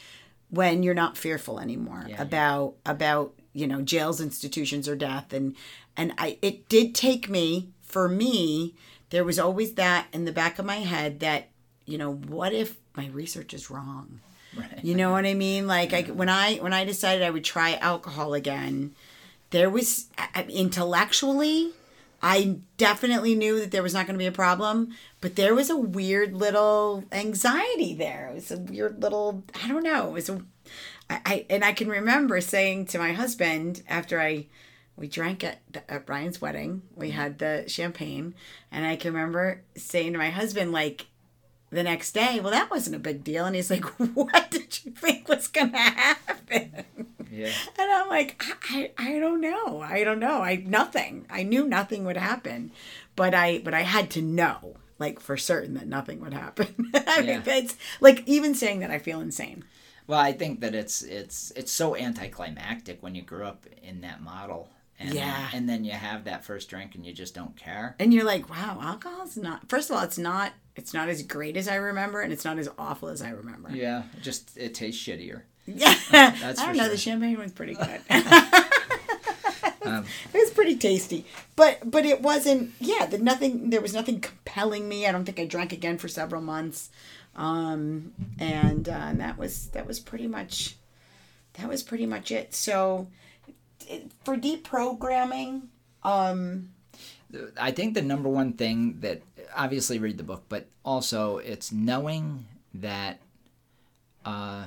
when 0.50 0.82
you're 0.82 0.94
not 0.94 1.16
fearful 1.18 1.60
anymore 1.60 2.06
Yeah. 2.08 2.22
about 2.22 2.74
about 2.86 3.34
you 3.52 3.66
know 3.66 3.82
jails, 3.82 4.20
institutions, 4.20 4.88
or 4.88 4.96
death. 4.96 5.32
And 5.32 5.54
and 5.96 6.12
I 6.18 6.38
it 6.42 6.68
did 6.68 6.94
take 6.94 7.28
me 7.28 7.70
for 7.82 8.08
me. 8.08 8.74
There 9.10 9.24
was 9.24 9.38
always 9.38 9.74
that 9.74 10.06
in 10.12 10.24
the 10.24 10.32
back 10.32 10.58
of 10.58 10.64
my 10.64 10.76
head 10.76 11.20
that 11.20 11.50
you 11.84 11.98
know 11.98 12.12
what 12.14 12.52
if 12.52 12.78
my 12.98 13.06
research 13.08 13.54
is 13.54 13.70
wrong. 13.70 14.20
right. 14.56 14.84
You 14.84 14.94
know 14.94 15.12
what 15.12 15.24
I 15.24 15.34
mean? 15.34 15.66
Like 15.66 15.94
I, 15.94 16.02
when 16.02 16.28
I 16.28 16.56
when 16.56 16.72
I 16.72 16.84
decided 16.84 17.22
I 17.22 17.30
would 17.30 17.44
try 17.44 17.74
alcohol 17.74 18.34
again, 18.34 18.94
there 19.50 19.70
was 19.70 20.08
I- 20.18 20.46
intellectually, 20.50 21.72
I 22.22 22.58
definitely 22.76 23.36
knew 23.36 23.60
that 23.60 23.70
there 23.70 23.82
was 23.82 23.94
not 23.94 24.06
going 24.06 24.18
to 24.18 24.22
be 24.22 24.26
a 24.26 24.32
problem, 24.32 24.94
but 25.20 25.36
there 25.36 25.54
was 25.54 25.70
a 25.70 25.76
weird 25.76 26.34
little 26.34 27.04
anxiety 27.12 27.94
there. 27.94 28.28
It 28.32 28.34
was 28.34 28.50
a 28.50 28.58
weird 28.58 29.00
little 29.00 29.44
I 29.62 29.68
don't 29.68 29.84
know. 29.84 30.08
It 30.08 30.12
was 30.12 30.28
a 30.28 30.42
I, 31.08 31.20
I 31.24 31.46
and 31.48 31.64
I 31.64 31.72
can 31.72 31.88
remember 31.88 32.40
saying 32.40 32.86
to 32.86 32.98
my 32.98 33.12
husband 33.12 33.82
after 33.88 34.20
I 34.20 34.46
we 34.96 35.06
drank 35.06 35.44
at, 35.44 35.60
the, 35.70 35.88
at 35.88 36.06
Brian's 36.06 36.40
wedding. 36.40 36.82
We 36.96 37.10
mm-hmm. 37.10 37.16
had 37.16 37.38
the 37.38 37.64
champagne, 37.68 38.34
and 38.72 38.84
I 38.84 38.96
can 38.96 39.14
remember 39.14 39.62
saying 39.76 40.12
to 40.12 40.18
my 40.18 40.30
husband 40.30 40.72
like 40.72 41.06
the 41.70 41.82
next 41.82 42.12
day, 42.12 42.40
well, 42.40 42.52
that 42.52 42.70
wasn't 42.70 42.96
a 42.96 43.00
big 43.00 43.22
deal. 43.24 43.44
And 43.44 43.54
he's 43.56 43.70
like, 43.70 43.84
what 44.14 44.50
did 44.50 44.84
you 44.84 44.92
think 44.92 45.28
was 45.28 45.48
going 45.48 45.72
to 45.72 45.78
happen? 45.78 46.84
Yeah. 47.30 47.50
And 47.78 47.90
I'm 47.92 48.08
like, 48.08 48.42
I, 48.70 48.90
I, 48.98 49.14
I 49.16 49.18
don't 49.18 49.40
know. 49.40 49.80
I 49.80 50.02
don't 50.04 50.18
know. 50.18 50.40
I, 50.42 50.56
nothing. 50.56 51.26
I 51.28 51.42
knew 51.42 51.66
nothing 51.66 52.04
would 52.04 52.16
happen, 52.16 52.70
but 53.16 53.34
I, 53.34 53.58
but 53.58 53.74
I 53.74 53.82
had 53.82 54.10
to 54.10 54.22
know 54.22 54.76
like 54.98 55.20
for 55.20 55.36
certain 55.36 55.74
that 55.74 55.86
nothing 55.86 56.20
would 56.20 56.32
happen. 56.34 56.90
I 56.94 57.20
mean, 57.20 57.42
Yeah. 57.46 57.54
it's 57.56 57.76
like 58.00 58.22
even 58.26 58.54
saying 58.54 58.80
that 58.80 58.90
I 58.90 58.98
feel 58.98 59.20
insane. 59.20 59.64
Well, 60.06 60.18
I 60.18 60.32
think 60.32 60.60
that 60.60 60.74
it's 60.74 61.02
it's 61.02 61.52
it's 61.54 61.70
so 61.70 61.94
anticlimactic 61.94 63.02
when 63.02 63.14
you 63.14 63.20
grew 63.22 63.44
up 63.44 63.66
in 63.82 64.00
that 64.00 64.22
model. 64.22 64.70
And 65.00 65.14
Yeah. 65.14 65.48
and 65.54 65.68
then 65.68 65.84
you 65.84 65.92
have 65.92 66.24
that 66.24 66.44
first 66.44 66.68
drink 66.68 66.94
and 66.94 67.06
you 67.06 67.12
just 67.12 67.34
don't 67.34 67.56
care. 67.56 67.94
And 68.00 68.12
you're 68.12 68.24
like, 68.24 68.50
wow, 68.50 68.78
alcohol's 68.82 69.36
not, 69.36 69.68
first 69.68 69.90
of 69.90 69.96
all, 69.96 70.02
it's 70.02 70.18
not, 70.18 70.52
it's 70.74 70.92
not 70.92 71.08
as 71.08 71.22
great 71.22 71.56
as 71.56 71.68
I 71.68 71.76
remember 71.76 72.20
and 72.20 72.32
it's 72.32 72.44
not 72.44 72.58
as 72.58 72.68
awful 72.78 73.08
as 73.08 73.22
I 73.22 73.30
remember. 73.30 73.70
Yeah, 73.70 74.02
just 74.22 74.56
it 74.56 74.74
tastes 74.74 75.00
shittier. 75.02 75.42
Yeah. 75.66 75.94
That's 76.10 76.60
I 76.60 76.66
don't 76.66 76.76
know. 76.78 76.82
sure. 76.84 76.92
The 76.92 76.96
champagne 76.96 77.38
was 77.38 77.52
pretty 77.52 77.74
good. 77.74 78.00
Um, 79.82 80.04
it 80.34 80.38
was 80.38 80.50
pretty 80.50 80.76
tasty, 80.76 81.24
but 81.56 81.90
but 81.90 82.04
it 82.04 82.20
wasn't. 82.20 82.72
Yeah, 82.78 83.06
the 83.06 83.16
nothing. 83.16 83.70
There 83.70 83.80
was 83.80 83.94
nothing 83.94 84.20
compelling 84.20 84.86
me. 84.86 85.06
I 85.06 85.12
don't 85.12 85.24
think 85.24 85.40
I 85.40 85.46
drank 85.46 85.72
again 85.72 85.96
for 85.96 86.08
several 86.08 86.42
months, 86.42 86.90
um, 87.36 88.12
and 88.38 88.86
uh, 88.86 88.92
and 88.92 89.20
that 89.20 89.38
was 89.38 89.68
that 89.68 89.86
was 89.86 89.98
pretty 89.98 90.26
much 90.26 90.76
that 91.54 91.68
was 91.68 91.82
pretty 91.82 92.04
much 92.04 92.30
it. 92.30 92.54
So 92.54 93.06
for 94.24 94.36
deprogramming, 94.36 95.68
um, 96.02 96.70
I 97.60 97.70
think 97.70 97.94
the 97.94 98.02
number 98.02 98.28
one 98.28 98.54
thing 98.54 99.00
that 99.00 99.22
obviously 99.54 99.98
read 99.98 100.18
the 100.18 100.24
book, 100.24 100.44
but 100.48 100.66
also 100.84 101.38
it's 101.38 101.72
knowing 101.72 102.46
that 102.74 103.20
uh, 104.24 104.66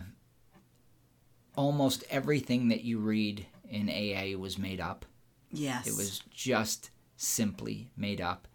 almost 1.56 2.04
everything 2.10 2.70
that 2.70 2.82
you 2.84 3.00
read 3.00 3.46
in 3.70 3.90
AA 3.90 4.38
was 4.38 4.58
made 4.58 4.80
up. 4.80 5.06
yes, 5.52 5.88
It 5.88 5.96
was 5.96 6.22
just 6.32 6.90
simply 7.16 7.90
made 7.96 8.22
up. 8.22 8.48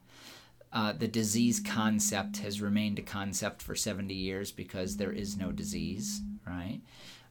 Uh, 0.72 0.92
the 0.92 1.08
disease 1.08 1.60
concept 1.60 2.38
has 2.38 2.60
remained 2.60 2.98
a 2.98 3.02
concept 3.02 3.62
for 3.62 3.74
70 3.74 4.12
years 4.12 4.52
because 4.52 4.96
there 4.96 5.12
is 5.12 5.36
no 5.36 5.52
disease, 5.52 6.20
right? 6.46 6.80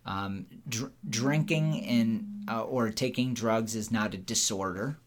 Um, 0.05 0.45
dr- 0.69 0.91
drinking 1.09 1.83
and 1.85 2.45
uh, 2.47 2.63
or 2.63 2.91
taking 2.91 3.33
drugs 3.33 3.75
is 3.75 3.91
not 3.91 4.13
a 4.13 4.17
disorder. 4.17 4.97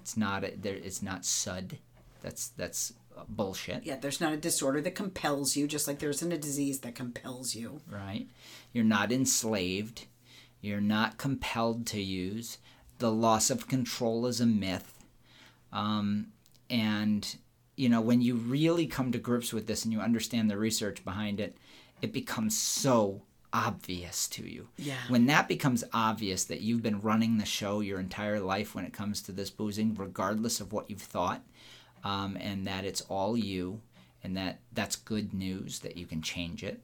It's 0.00 0.16
not 0.16 0.44
a, 0.44 0.52
there. 0.56 0.74
It's 0.74 1.02
not 1.02 1.24
SUD. 1.24 1.78
That's 2.22 2.48
that's 2.48 2.94
bullshit. 3.28 3.84
Yeah, 3.84 3.96
there's 3.96 4.20
not 4.20 4.32
a 4.32 4.36
disorder 4.36 4.80
that 4.80 4.94
compels 4.94 5.56
you, 5.56 5.66
just 5.66 5.86
like 5.86 5.98
there 5.98 6.10
isn't 6.10 6.32
a 6.32 6.38
disease 6.38 6.80
that 6.80 6.94
compels 6.94 7.54
you. 7.54 7.80
Right? 7.88 8.28
You're 8.72 8.84
not 8.84 9.12
enslaved. 9.12 10.06
You're 10.60 10.80
not 10.80 11.18
compelled 11.18 11.86
to 11.88 12.00
use. 12.00 12.58
The 12.98 13.12
loss 13.12 13.50
of 13.50 13.68
control 13.68 14.26
is 14.26 14.40
a 14.40 14.46
myth. 14.46 15.04
Um, 15.72 16.28
and, 16.70 17.36
you 17.76 17.88
know, 17.88 18.00
when 18.00 18.22
you 18.22 18.34
really 18.34 18.86
come 18.86 19.12
to 19.12 19.18
grips 19.18 19.52
with 19.52 19.66
this 19.66 19.84
and 19.84 19.92
you 19.92 20.00
understand 20.00 20.50
the 20.50 20.56
research 20.56 21.04
behind 21.04 21.40
it, 21.40 21.56
it 22.00 22.12
becomes 22.12 22.56
so 22.56 23.22
obvious 23.54 24.28
to 24.28 24.46
you. 24.46 24.68
Yeah. 24.76 24.96
When 25.08 25.26
that 25.26 25.46
becomes 25.46 25.84
obvious 25.92 26.44
that 26.44 26.60
you've 26.60 26.82
been 26.82 27.00
running 27.00 27.38
the 27.38 27.46
show 27.46 27.80
your 27.80 28.00
entire 28.00 28.40
life 28.40 28.74
when 28.74 28.84
it 28.84 28.92
comes 28.92 29.22
to 29.22 29.32
this 29.32 29.48
boozing, 29.48 29.94
regardless 29.94 30.60
of 30.60 30.72
what 30.72 30.90
you've 30.90 31.00
thought, 31.00 31.42
um, 32.02 32.36
and 32.40 32.66
that 32.66 32.84
it's 32.84 33.00
all 33.02 33.36
you, 33.36 33.80
and 34.24 34.36
that 34.36 34.58
that's 34.72 34.96
good 34.96 35.32
news 35.32 35.78
that 35.78 35.96
you 35.96 36.04
can 36.04 36.20
change 36.20 36.64
it. 36.64 36.82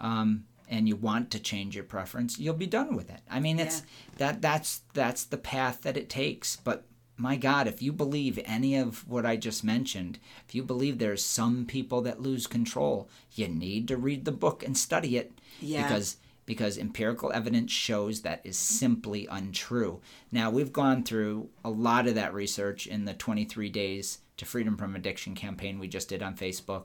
Um, 0.00 0.46
and 0.68 0.88
you 0.88 0.96
want 0.96 1.30
to 1.30 1.38
change 1.38 1.76
your 1.76 1.84
preference, 1.84 2.40
you'll 2.40 2.54
be 2.54 2.66
done 2.66 2.96
with 2.96 3.08
it. 3.08 3.20
I 3.30 3.38
mean, 3.38 3.60
it's 3.60 3.82
that 4.16 4.42
that's 4.42 4.80
that's 4.94 5.22
the 5.22 5.36
path 5.36 5.82
that 5.82 5.96
it 5.96 6.08
takes. 6.08 6.56
But 6.56 6.86
my 7.16 7.36
God, 7.36 7.66
if 7.66 7.80
you 7.80 7.92
believe 7.92 8.38
any 8.44 8.76
of 8.76 9.08
what 9.08 9.24
I 9.24 9.36
just 9.36 9.62
mentioned, 9.62 10.18
if 10.48 10.54
you 10.54 10.62
believe 10.62 10.98
there's 10.98 11.24
some 11.24 11.66
people 11.66 12.02
that 12.02 12.20
lose 12.20 12.46
control, 12.46 13.08
you 13.34 13.48
need 13.48 13.86
to 13.88 13.96
read 13.96 14.24
the 14.24 14.32
book 14.32 14.64
and 14.64 14.76
study 14.76 15.16
it 15.16 15.35
Yeah. 15.60 15.82
because 15.82 16.16
because 16.46 16.78
empirical 16.78 17.32
evidence 17.32 17.72
shows 17.72 18.22
that 18.22 18.40
is 18.44 18.56
simply 18.56 19.26
untrue. 19.28 20.00
Now, 20.30 20.48
we've 20.48 20.72
gone 20.72 21.02
through 21.02 21.48
a 21.64 21.70
lot 21.70 22.06
of 22.06 22.14
that 22.14 22.32
research 22.32 22.86
in 22.86 23.04
the 23.04 23.14
23 23.14 23.68
days 23.68 24.18
to 24.36 24.44
freedom 24.44 24.76
from 24.76 24.94
addiction 24.94 25.34
campaign 25.34 25.80
we 25.80 25.88
just 25.88 26.08
did 26.08 26.22
on 26.22 26.36
Facebook. 26.36 26.84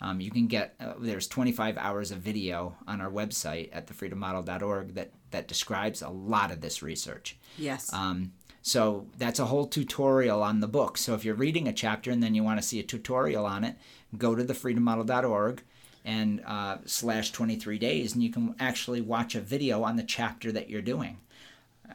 Um, 0.00 0.20
you 0.20 0.30
can 0.30 0.46
get 0.46 0.74
uh, 0.80 0.94
there's 0.98 1.28
25 1.28 1.76
hours 1.78 2.10
of 2.10 2.18
video 2.18 2.76
on 2.86 3.00
our 3.00 3.10
website 3.10 3.70
at 3.72 3.86
thefreedommodel.org 3.86 4.94
that 4.94 5.12
that 5.30 5.48
describes 5.48 6.02
a 6.02 6.08
lot 6.08 6.50
of 6.50 6.60
this 6.60 6.82
research. 6.82 7.38
Yes. 7.56 7.92
Um, 7.92 8.32
so 8.62 9.06
that's 9.18 9.40
a 9.40 9.46
whole 9.46 9.66
tutorial 9.66 10.42
on 10.42 10.60
the 10.60 10.68
book. 10.68 10.96
So 10.96 11.14
if 11.14 11.24
you're 11.24 11.34
reading 11.34 11.66
a 11.66 11.72
chapter 11.72 12.10
and 12.10 12.22
then 12.22 12.34
you 12.34 12.44
want 12.44 12.60
to 12.60 12.66
see 12.66 12.78
a 12.78 12.84
tutorial 12.84 13.44
on 13.44 13.64
it, 13.64 13.76
go 14.16 14.34
to 14.34 14.44
thefreedommodel.org 14.44 15.62
and 16.04 16.42
uh, 16.46 16.78
slash 16.84 17.30
23 17.30 17.78
days, 17.78 18.14
and 18.14 18.22
you 18.22 18.30
can 18.30 18.54
actually 18.58 19.00
watch 19.00 19.34
a 19.34 19.40
video 19.40 19.82
on 19.82 19.96
the 19.96 20.02
chapter 20.02 20.50
that 20.52 20.68
you're 20.68 20.82
doing, 20.82 21.18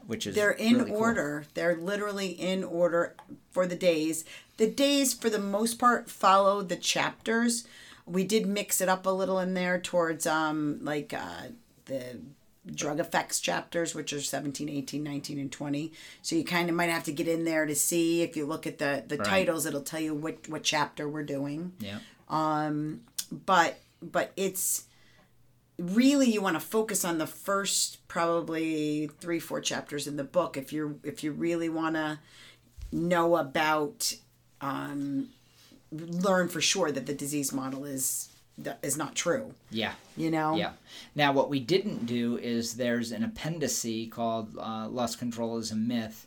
which 0.05 0.25
is 0.25 0.35
They're 0.35 0.51
in 0.51 0.77
really 0.77 0.91
cool. 0.91 0.99
order. 0.99 1.45
They're 1.53 1.75
literally 1.75 2.29
in 2.29 2.63
order 2.63 3.15
for 3.51 3.67
the 3.67 3.75
days. 3.75 4.23
The 4.57 4.69
days, 4.69 5.13
for 5.13 5.29
the 5.29 5.39
most 5.39 5.77
part, 5.77 6.09
follow 6.09 6.61
the 6.61 6.75
chapters. 6.77 7.67
We 8.05 8.23
did 8.23 8.45
mix 8.45 8.79
it 8.79 8.87
up 8.89 9.05
a 9.05 9.09
little 9.09 9.39
in 9.39 9.53
there 9.53 9.79
towards 9.79 10.25
um 10.25 10.79
like 10.81 11.13
uh, 11.13 11.47
the 11.85 12.19
drug 12.73 12.99
effects 12.99 13.39
chapters, 13.39 13.95
which 13.95 14.11
are 14.13 14.21
17, 14.21 14.67
18, 14.67 15.03
19, 15.03 15.39
and 15.39 15.51
20. 15.51 15.93
So 16.21 16.35
you 16.35 16.43
kind 16.43 16.69
of 16.69 16.75
might 16.75 16.89
have 16.89 17.03
to 17.05 17.13
get 17.13 17.27
in 17.27 17.45
there 17.45 17.65
to 17.65 17.75
see. 17.75 18.21
If 18.23 18.35
you 18.35 18.45
look 18.45 18.67
at 18.67 18.77
the, 18.77 19.03
the 19.07 19.17
titles, 19.17 19.65
it'll 19.65 19.81
tell 19.81 20.01
you 20.01 20.13
what, 20.13 20.49
what 20.49 20.63
chapter 20.63 21.07
we're 21.07 21.23
doing 21.23 21.73
Yeah. 21.79 21.99
Um 22.29 23.01
but 23.45 23.77
but 24.01 24.31
it's 24.35 24.85
really 25.79 26.29
you 26.31 26.41
want 26.41 26.55
to 26.55 26.59
focus 26.59 27.05
on 27.05 27.17
the 27.19 27.27
first 27.27 28.07
probably 28.07 29.07
three 29.19 29.39
four 29.39 29.61
chapters 29.61 30.07
in 30.07 30.17
the 30.17 30.23
book 30.23 30.57
if 30.57 30.73
you're 30.73 30.95
if 31.03 31.23
you 31.23 31.31
really 31.31 31.69
want 31.69 31.95
to 31.95 32.17
know 32.91 33.35
about 33.35 34.15
um 34.61 35.29
learn 35.91 36.47
for 36.47 36.61
sure 36.61 36.91
that 36.91 37.05
the 37.05 37.13
disease 37.13 37.53
model 37.53 37.85
is 37.85 38.29
is 38.81 38.97
not 38.97 39.13
true 39.13 39.53
Yeah. 39.69 39.93
you 40.15 40.31
know 40.31 40.55
Yeah. 40.55 40.71
Now, 41.13 41.31
what 41.31 41.47
we 41.47 41.59
didn't 41.59 42.07
do 42.07 42.37
is 42.37 42.73
there's 42.73 43.11
an 43.11 43.23
appendice 43.23 44.09
called 44.09 44.57
uh, 44.57 44.87
Lost 44.89 45.19
Control 45.19 45.57
is 45.59 45.69
a 45.71 45.75
Myth. 45.75 46.25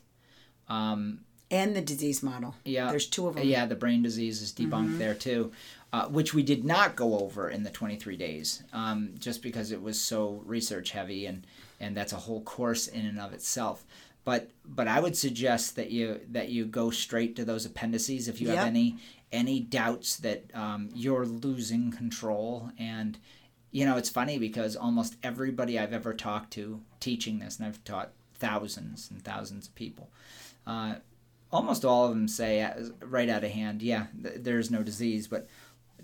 and 0.69 1.75
the 1.75 1.81
disease 1.81 2.23
model 2.23 2.55
Yeah. 2.63 2.89
there's 2.89 3.07
two 3.07 3.27
of 3.27 3.35
them 3.35 3.45
Yeah, 3.45 3.65
the 3.65 3.75
brain 3.75 4.01
disease 4.01 4.41
is 4.41 4.53
debunked 4.53 4.97
there 4.97 5.13
too, 5.13 5.51
uh, 5.93 6.07
which 6.07 6.33
we 6.33 6.43
did 6.43 6.63
not 6.63 6.95
go 6.95 7.19
over 7.19 7.49
in 7.49 7.63
the 7.63 7.69
23 7.69 8.15
days, 8.17 8.63
um, 8.73 9.13
just 9.19 9.41
because 9.41 9.71
it 9.71 9.81
was 9.81 9.99
so 9.99 10.41
research 10.45 10.91
heavy, 10.91 11.25
and 11.25 11.45
and 11.79 11.97
that's 11.97 12.13
a 12.13 12.17
whole 12.17 12.41
course 12.41 12.87
in 12.87 13.05
and 13.05 13.19
of 13.19 13.33
itself. 13.33 13.83
But 14.23 14.49
but 14.65 14.87
I 14.87 14.99
would 14.99 15.17
suggest 15.17 15.75
that 15.75 15.91
you 15.91 16.21
that 16.29 16.49
you 16.49 16.65
go 16.65 16.91
straight 16.91 17.35
to 17.37 17.45
those 17.45 17.65
appendices 17.65 18.27
if 18.27 18.39
you 18.39 18.47
Yep. 18.47 18.57
have 18.57 18.67
any 18.67 18.97
any 19.31 19.59
doubts 19.59 20.17
that 20.17 20.43
um, 20.53 20.89
you're 20.93 21.25
losing 21.25 21.91
control 21.91 22.71
and. 22.77 23.17
You 23.73 23.85
know, 23.85 23.95
it's 23.95 24.09
funny 24.09 24.37
because 24.37 24.75
almost 24.75 25.15
everybody 25.23 25.79
I've 25.79 25.93
ever 25.93 26.13
talked 26.13 26.51
to 26.55 26.81
teaching 26.99 27.39
this, 27.39 27.57
and 27.57 27.65
I've 27.65 27.81
taught 27.85 28.11
thousands 28.33 29.09
and 29.09 29.23
thousands 29.23 29.67
of 29.67 29.75
people, 29.75 30.09
uh, 30.67 30.95
almost 31.53 31.85
all 31.85 32.03
of 32.03 32.09
them 32.09 32.27
say 32.27 32.61
uh, 32.63 32.73
right 32.99 33.29
out 33.29 33.45
of 33.45 33.51
hand, 33.51 33.81
yeah, 33.81 34.07
th- 34.21 34.39
there's 34.39 34.71
no 34.71 34.83
disease. 34.83 35.29
But 35.29 35.47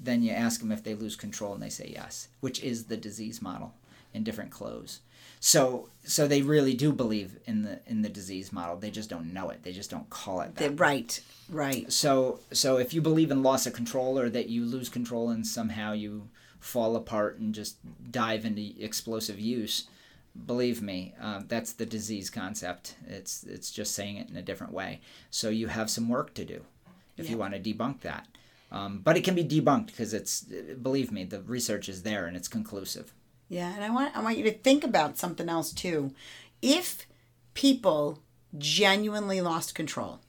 then 0.02 0.24
you 0.24 0.32
ask 0.32 0.60
them 0.60 0.72
if 0.72 0.84
they 0.84 0.96
lose 0.96 1.16
control, 1.16 1.54
and 1.54 1.62
they 1.62 1.70
say 1.70 1.92
yes, 1.94 2.28
which 2.40 2.62
is 2.64 2.86
the 2.86 2.98
disease 2.98 3.42
model 3.42 3.74
in 4.14 4.24
different 4.24 4.52
clothes. 4.52 5.02
So, 5.40 5.90
so 6.04 6.28
they 6.28 6.42
really 6.42 6.74
do 6.74 6.92
believe 6.92 7.38
in 7.46 7.62
the 7.64 7.80
in 7.86 8.02
the 8.02 8.10
disease 8.10 8.52
model. 8.52 8.78
They 8.78 8.90
just 8.92 9.10
don't 9.10 9.34
know 9.34 9.50
it. 9.50 9.64
They 9.64 9.72
just 9.72 9.92
don't 9.92 10.10
call 10.10 10.42
it 10.42 10.56
that. 10.56 10.70
The- 10.70 10.76
right 10.76 11.20
right 11.50 11.92
So, 11.92 12.40
so 12.52 12.78
if 12.78 12.94
you 12.94 13.02
believe 13.02 13.32
in 13.32 13.44
loss 13.44 13.66
of 13.66 13.74
control 13.74 14.20
or 14.20 14.30
that 14.30 14.50
you 14.50 14.66
lose 14.66 14.90
control 14.90 15.30
and 15.30 15.46
somehow 15.46 15.94
you 15.94 16.28
fall 16.60 16.96
apart 16.96 17.38
and 17.40 17.54
just 17.54 17.78
dive 18.12 18.46
into 18.46 18.74
explosive 18.84 19.40
use, 19.40 19.88
believe 20.46 20.82
me, 20.82 21.14
uh, 21.22 21.42
that's 21.48 21.72
the 21.74 21.86
disease 21.86 22.30
concept. 22.30 22.96
It's 23.08 23.44
it's 23.44 23.72
just 23.72 23.94
saying 23.94 24.18
it 24.18 24.30
in 24.30 24.38
a 24.38 24.42
different 24.42 24.74
way. 24.74 25.02
So 25.30 25.50
you 25.50 25.68
have 25.68 25.90
some 25.90 26.10
work 26.10 26.34
to 26.34 26.46
do 26.46 26.64
if 27.16 27.30
you 27.30 27.38
want 27.38 27.54
to 27.54 27.60
debunk 27.60 28.02
that. 28.02 28.28
Um, 28.72 29.00
but 29.00 29.16
it 29.16 29.24
can 29.24 29.36
be 29.36 29.46
debunked 29.46 29.88
because 29.88 30.14
it's 30.14 30.42
believe 30.42 31.12
me, 31.12 31.24
the 31.24 31.42
research 31.42 31.88
is 31.88 32.04
there 32.04 32.26
and 32.26 32.36
it's 32.36 32.48
conclusive. 32.48 33.14
Yeah, 33.50 33.74
and 33.74 33.84
I 33.84 33.90
want 33.90 34.16
I 34.16 34.22
want 34.22 34.38
you 34.38 34.44
to 34.44 34.52
think 34.52 34.84
about 34.84 35.18
something 35.18 35.48
else 35.48 35.72
too. 35.72 36.14
If 36.62 37.08
people 37.54 38.20
genuinely 38.58 39.40
lost 39.42 39.74
control, 39.74 40.20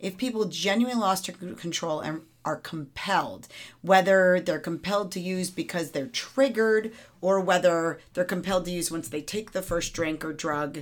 if 0.00 0.16
people 0.16 0.46
genuinely 0.46 1.00
lost 1.00 1.30
control 1.56 2.00
and 2.00 2.22
are 2.44 2.56
compelled, 2.56 3.48
whether 3.80 4.38
they're 4.40 4.58
compelled 4.58 5.10
to 5.12 5.20
use 5.20 5.50
because 5.50 5.90
they're 5.92 6.06
triggered 6.06 6.92
or 7.20 7.40
whether 7.40 8.00
they're 8.12 8.24
compelled 8.24 8.66
to 8.66 8.70
use 8.70 8.90
once 8.90 9.08
they 9.08 9.22
take 9.22 9.52
the 9.52 9.62
first 9.62 9.94
drink 9.94 10.24
or 10.24 10.32
drug, 10.32 10.80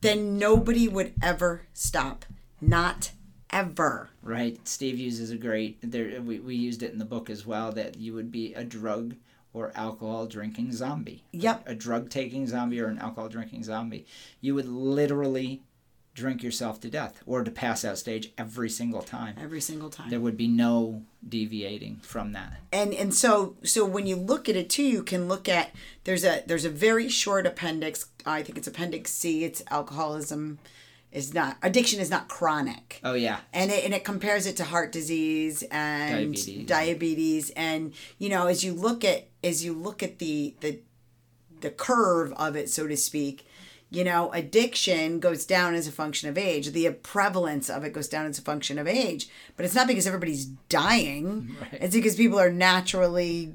then 0.00 0.38
nobody 0.38 0.88
would 0.88 1.12
ever 1.20 1.62
stop. 1.74 2.24
Not 2.60 3.10
ever. 3.50 4.10
Right. 4.22 4.58
Steve 4.66 4.98
uses 4.98 5.30
a 5.30 5.36
great 5.36 5.78
there 5.82 6.20
we, 6.20 6.38
we 6.40 6.54
used 6.54 6.82
it 6.82 6.92
in 6.92 6.98
the 6.98 7.04
book 7.04 7.30
as 7.30 7.46
well 7.46 7.72
that 7.72 7.96
you 7.98 8.14
would 8.14 8.30
be 8.30 8.54
a 8.54 8.64
drug 8.64 9.14
or 9.52 9.72
alcohol 9.74 10.26
drinking 10.26 10.72
zombie. 10.72 11.24
Yep. 11.32 11.64
A 11.68 11.74
drug 11.74 12.10
taking 12.10 12.46
zombie 12.46 12.80
or 12.80 12.86
an 12.88 12.98
alcohol 12.98 13.28
drinking 13.28 13.64
zombie. 13.64 14.06
You 14.40 14.54
would 14.54 14.68
literally 14.68 15.62
drink 16.14 16.42
yourself 16.42 16.80
to 16.80 16.90
death 16.90 17.22
or 17.26 17.44
to 17.44 17.50
pass 17.50 17.84
out 17.84 17.96
stage 17.96 18.32
every 18.36 18.68
single 18.68 19.02
time. 19.02 19.36
Every 19.40 19.60
single 19.60 19.88
time. 19.88 20.10
There 20.10 20.18
would 20.18 20.36
be 20.36 20.48
no 20.48 21.04
deviating 21.26 22.00
from 22.02 22.32
that. 22.32 22.54
and 22.72 22.92
and 22.92 23.14
so 23.14 23.56
so 23.62 23.84
when 23.84 24.06
you 24.06 24.16
look 24.16 24.48
at 24.48 24.56
it 24.56 24.68
too 24.68 24.82
you 24.82 25.02
can 25.02 25.28
look 25.28 25.48
at 25.48 25.70
there's 26.04 26.24
a 26.24 26.42
there's 26.46 26.64
a 26.64 26.70
very 26.70 27.08
short 27.08 27.44
appendix 27.46 28.06
i 28.24 28.42
think 28.42 28.56
it's 28.56 28.68
appendix 28.68 29.12
c 29.12 29.44
it's 29.44 29.62
alcoholism 29.70 30.58
is 31.10 31.32
not 31.32 31.56
addiction 31.62 32.00
is 32.00 32.10
not 32.10 32.28
chronic. 32.28 33.00
Oh 33.02 33.14
yeah. 33.14 33.38
and 33.52 33.70
it, 33.70 33.84
and 33.84 33.94
it 33.94 34.04
compares 34.04 34.46
it 34.46 34.56
to 34.58 34.64
heart 34.64 34.92
disease 34.92 35.62
and 35.70 36.34
Diabetes. 36.34 36.66
diabetes. 36.66 37.50
And 37.56 37.92
you 38.18 38.28
know 38.28 38.46
as 38.46 38.62
you 38.64 38.74
look 38.74 39.04
at 39.04 39.28
as 39.42 39.64
you 39.64 39.72
look 39.72 40.02
at 40.02 40.18
the 40.18 40.54
the 40.60 40.80
the 41.60 41.70
curve 41.70 42.32
of 42.34 42.54
it 42.54 42.70
so 42.70 42.86
to 42.86 42.96
speak 42.96 43.44
you 43.90 44.04
know 44.04 44.30
addiction 44.32 45.18
goes 45.18 45.46
down 45.46 45.74
as 45.74 45.88
a 45.88 45.92
function 45.92 46.28
of 46.28 46.36
age. 46.36 46.72
The 46.72 46.90
prevalence 46.90 47.70
of 47.70 47.84
it 47.84 47.94
goes 47.94 48.06
down 48.06 48.26
as 48.26 48.38
a 48.38 48.42
function 48.42 48.78
of 48.78 48.86
age. 48.86 49.30
But 49.56 49.64
it's 49.64 49.74
not 49.74 49.86
because 49.86 50.06
everybody's 50.06 50.44
dying. 50.68 51.56
It's 51.72 51.94
because 51.94 52.14
people 52.16 52.38
are 52.38 52.50
naturally 52.52 53.54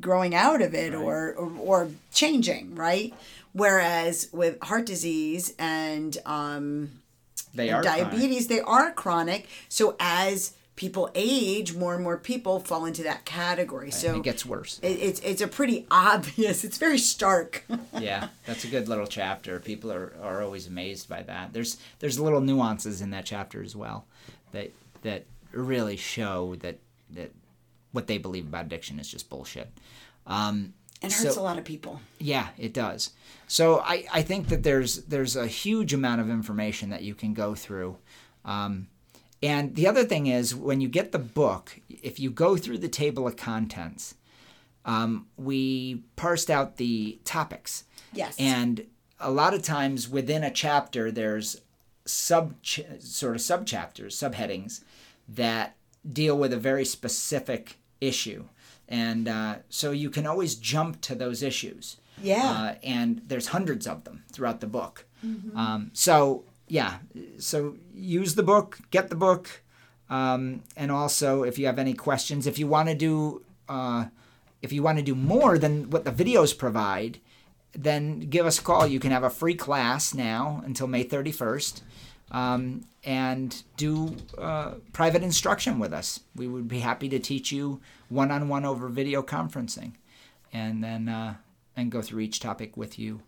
growing 0.00 0.34
out 0.34 0.62
of 0.62 0.74
it 0.74 0.94
or, 0.94 1.32
or 1.34 1.52
or 1.60 1.90
changing 2.12 2.74
right 2.74 3.14
whereas 3.58 4.28
with 4.32 4.60
heart 4.62 4.86
disease 4.86 5.54
and 5.58 6.16
um 6.26 6.90
They 7.54 7.68
and 7.68 7.78
are 7.78 7.82
chronic. 7.82 8.10
diabetes 8.10 8.46
they 8.48 8.60
are 8.60 8.92
chronic 8.92 9.48
so 9.68 9.96
as 10.00 10.54
people 10.76 11.10
age 11.16 11.74
more 11.74 11.94
and 11.94 12.04
more 12.04 12.16
people 12.16 12.60
fall 12.60 12.84
into 12.86 13.02
that 13.02 13.24
category 13.24 13.90
so 13.90 14.16
It 14.16 14.22
gets 14.22 14.46
worse. 14.46 14.78
it, 14.80 14.86
it's 15.08 15.20
it's 15.20 15.40
a 15.42 15.48
pretty 15.48 15.86
obvious 15.90 16.62
it's 16.64 16.78
very 16.78 16.98
stark 16.98 17.64
yeah, 17.98 18.28
that's 18.46 18.64
a 18.64 18.68
good 18.68 18.88
little 18.88 19.06
chapter. 19.08 19.58
People 19.58 19.90
are, 19.92 20.12
are 20.22 20.40
always 20.42 20.68
amazed 20.68 21.08
by 21.08 21.22
that. 21.24 21.52
There's 21.52 21.78
there's 21.98 22.18
little 22.20 22.40
nuances 22.40 23.00
in 23.00 23.10
that 23.10 23.24
chapter 23.24 23.60
as 23.62 23.74
well 23.74 24.06
that 24.52 24.70
that 25.02 25.24
really 25.50 25.96
show 25.96 26.54
that 26.60 26.78
that 27.16 27.32
what 27.90 28.06
they 28.06 28.18
believe 28.18 28.46
about 28.46 28.66
addiction 28.66 29.00
is 29.00 29.08
just 29.08 29.28
bullshit. 29.28 29.68
Um, 30.28 30.74
It 31.02 31.12
hurts 31.12 31.34
So- 31.34 31.40
a 31.40 31.44
lot 31.44 31.58
of 31.58 31.64
people. 31.64 32.00
yeah, 32.18 32.48
it 32.58 32.72
does. 32.74 33.10
So 33.46 33.78
I, 33.80 34.04
I 34.12 34.22
think 34.22 34.48
that 34.48 34.62
there's 34.62 35.04
there's 35.04 35.36
a 35.36 35.46
huge 35.46 35.94
amount 35.94 36.20
of 36.20 36.28
information 36.28 36.90
that 36.90 37.02
you 37.02 37.14
can 37.14 37.34
go 37.34 37.54
through. 37.54 37.96
Um, 38.44 38.88
and 39.42 39.74
the 39.76 39.86
other 39.86 40.04
thing 40.04 40.26
is 40.26 40.54
when 40.54 40.80
you 40.80 40.88
get 40.88 41.12
the 41.12 41.18
book, 41.18 41.80
if 41.88 42.18
you 42.18 42.30
go 42.30 42.56
through 42.56 42.78
the 42.78 42.88
table 42.88 43.26
of 43.26 43.36
contents, 43.36 44.14
um, 44.84 45.26
we 45.36 46.02
parsed 46.16 46.50
out 46.50 46.76
the 46.76 47.20
topics. 47.24 47.84
Yes. 48.12 48.34
And 48.38 48.86
a 49.20 49.30
lot 49.30 49.54
of 49.54 49.62
times 49.62 50.08
within 50.08 50.42
a 50.42 50.50
chapter, 50.50 51.10
there's 51.10 51.60
sub 52.04 52.54
sort 52.98 53.36
of 53.36 53.40
sub 53.42 53.66
chapters, 53.66 54.16
subheadings 54.16 54.82
that 55.28 55.76
deal 56.10 56.36
with 56.36 56.52
a 56.52 56.56
very 56.58 56.84
specific 56.84 57.76
issue. 58.00 58.44
And 58.88 59.28
uh, 59.28 59.56
so 59.68 59.90
you 59.90 60.10
can 60.10 60.26
always 60.26 60.54
jump 60.54 61.00
to 61.02 61.14
those 61.14 61.42
issues. 61.42 61.98
Yeah. 62.22 62.50
Uh, 62.50 62.74
and 62.82 63.22
there's 63.26 63.48
hundreds 63.48 63.86
of 63.86 64.04
them 64.04 64.24
throughout 64.32 64.60
the 64.60 64.66
book. 64.66 65.06
Um, 65.56 65.90
so, 65.92 66.44
yeah. 66.68 66.98
So 67.38 67.76
use 67.94 68.34
the 68.34 68.42
book, 68.42 68.78
get 68.90 69.10
the 69.10 69.16
book. 69.16 69.62
Um, 70.08 70.62
and 70.76 70.90
also, 70.90 71.42
if 71.42 71.58
you 71.58 71.66
have 71.66 71.78
any 71.78 71.94
questions, 71.94 72.46
if 72.46 72.58
you 72.58 72.66
want 72.66 72.88
to 72.88 72.94
do. 72.94 73.42
Uh, 73.68 74.06
if 74.60 74.72
you 74.72 74.82
want 74.82 74.98
to 74.98 75.04
do 75.04 75.14
more 75.14 75.58
than 75.58 75.90
what 75.90 76.04
the 76.04 76.10
videos 76.10 76.56
provide, 76.56 77.20
then 77.72 78.20
give 78.20 78.46
us 78.46 78.58
a 78.58 78.62
call. 78.62 78.86
You 78.86 78.98
can 78.98 79.10
have 79.10 79.22
a 79.22 79.30
free 79.30 79.54
class 79.54 80.14
now 80.14 80.62
until 80.64 80.86
May 80.86 81.04
31st 81.04 81.82
um, 82.30 82.84
and 83.04 83.62
do 83.76 84.16
uh, 84.36 84.74
private 84.92 85.22
instruction 85.22 85.78
with 85.78 85.92
us. 85.92 86.20
We 86.34 86.46
would 86.46 86.68
be 86.68 86.80
happy 86.80 87.08
to 87.08 87.18
teach 87.18 87.52
you 87.52 87.80
one 88.08 88.30
on 88.30 88.48
one 88.48 88.64
over 88.64 88.88
video 88.88 89.22
conferencing 89.22 89.92
and 90.52 90.82
then 90.82 91.08
uh, 91.08 91.34
and 91.76 91.90
go 91.90 92.02
through 92.02 92.20
each 92.20 92.40
topic 92.40 92.76
with 92.76 92.98
you 92.98 93.22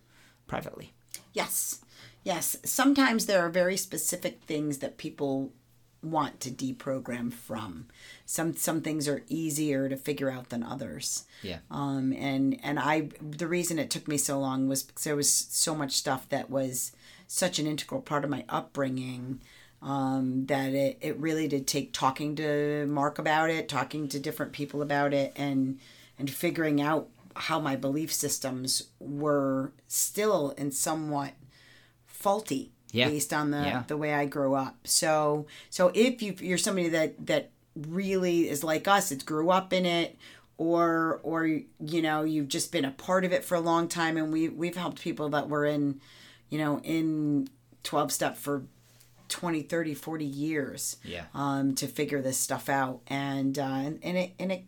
privately. 0.47 0.93
Yes. 1.33 1.81
Yes. 2.25 2.57
Sometimes 2.65 3.27
there 3.27 3.41
are 3.41 3.49
very 3.49 3.77
specific 3.77 4.43
things 4.43 4.79
that 4.79 4.99
people 4.99 5.53
want 6.03 6.41
to 6.41 6.51
deprogram 6.51 7.33
from. 7.33 7.87
Some 8.27 8.55
some 8.57 8.81
things 8.81 9.07
are 9.09 9.23
easier 9.29 9.89
to 9.89 9.97
figure 9.97 10.31
out 10.31 10.49
than 10.49 10.63
others. 10.63 11.25
Yeah. 11.43 11.59
Um 11.71 12.13
and 12.13 12.59
and 12.63 12.79
I 12.79 13.11
the 13.21 13.49
reason 13.49 13.79
it 13.79 13.91
took 13.91 14.09
me 14.09 14.17
so 14.17 14.39
long 14.39 14.69
was 14.69 14.83
because 14.83 15.05
there 15.05 15.17
was 15.17 15.31
so 15.33 15.75
much 15.75 15.93
stuff 15.93 16.29
that 16.31 16.51
was 16.51 16.93
such 17.27 17.59
an 17.59 17.67
integral 17.67 18.01
part 18.01 18.25
of 18.25 18.31
my 18.31 18.45
upbringing 18.49 19.41
um, 19.83 20.47
that 20.47 20.75
it, 20.75 20.99
it 21.01 21.17
really 21.19 21.49
did 21.49 21.67
take 21.67 21.93
talking 21.93 22.37
to 22.37 22.87
Mark 22.87 23.19
about 23.19 23.51
it, 23.51 23.69
talking 23.69 24.09
to 24.09 24.19
different 24.19 24.53
people 24.53 24.83
about 24.83 25.15
it, 25.15 25.33
and 25.37 25.79
and 26.19 26.31
figuring 26.31 26.81
out 26.81 27.09
how 27.37 27.61
my 27.61 27.77
belief 27.77 28.13
systems 28.13 28.89
were 28.99 29.73
still 29.89 30.51
in 30.59 30.71
somewhat 30.71 31.33
faulty 32.07 32.73
Yeah. 32.93 33.09
based 33.09 33.33
on 33.33 33.51
the 33.51 33.59
Yeah. 33.59 33.83
the 33.87 33.97
way 33.97 34.13
I 34.15 34.27
grew 34.27 34.55
up. 34.55 34.77
So 34.87 35.47
so 35.71 35.91
if 35.95 36.23
you 36.23 36.35
you're 36.41 36.59
somebody 36.59 36.89
that 36.91 37.27
that 37.27 37.51
really 37.77 38.49
is 38.49 38.63
like 38.65 38.89
us, 38.89 39.13
it 39.13 39.25
grew 39.25 39.51
up 39.51 39.73
in 39.73 39.87
it 39.87 40.17
or 40.59 41.21
or 41.23 41.47
you 41.47 42.03
know, 42.03 42.23
you've 42.25 42.49
just 42.49 42.73
been 42.73 42.85
a 42.85 42.91
part 42.91 43.25
of 43.25 43.33
it 43.33 43.45
for 43.45 43.55
a 43.55 43.61
long 43.61 43.89
time 43.89 44.17
and 44.17 44.33
we 44.33 44.49
we've 44.49 44.77
helped 44.77 45.01
people 45.03 45.29
that 45.31 45.49
were 45.49 45.65
in 45.65 46.01
you 46.49 46.59
know, 46.59 46.81
in 46.81 47.49
12 47.85 48.11
step 48.13 48.37
for 48.37 48.65
20, 49.29 49.63
30, 49.63 49.95
40 49.95 50.25
years 50.25 50.97
Yeah. 51.05 51.27
um, 51.33 51.77
to 51.77 51.87
figure 51.87 52.21
this 52.21 52.37
stuff 52.39 52.69
out. 52.69 53.01
And, 53.07 53.57
uh, 53.57 53.63
and, 53.63 54.01
and 54.03 54.19
it, 54.19 54.33
and 54.41 54.51
it, 54.51 54.65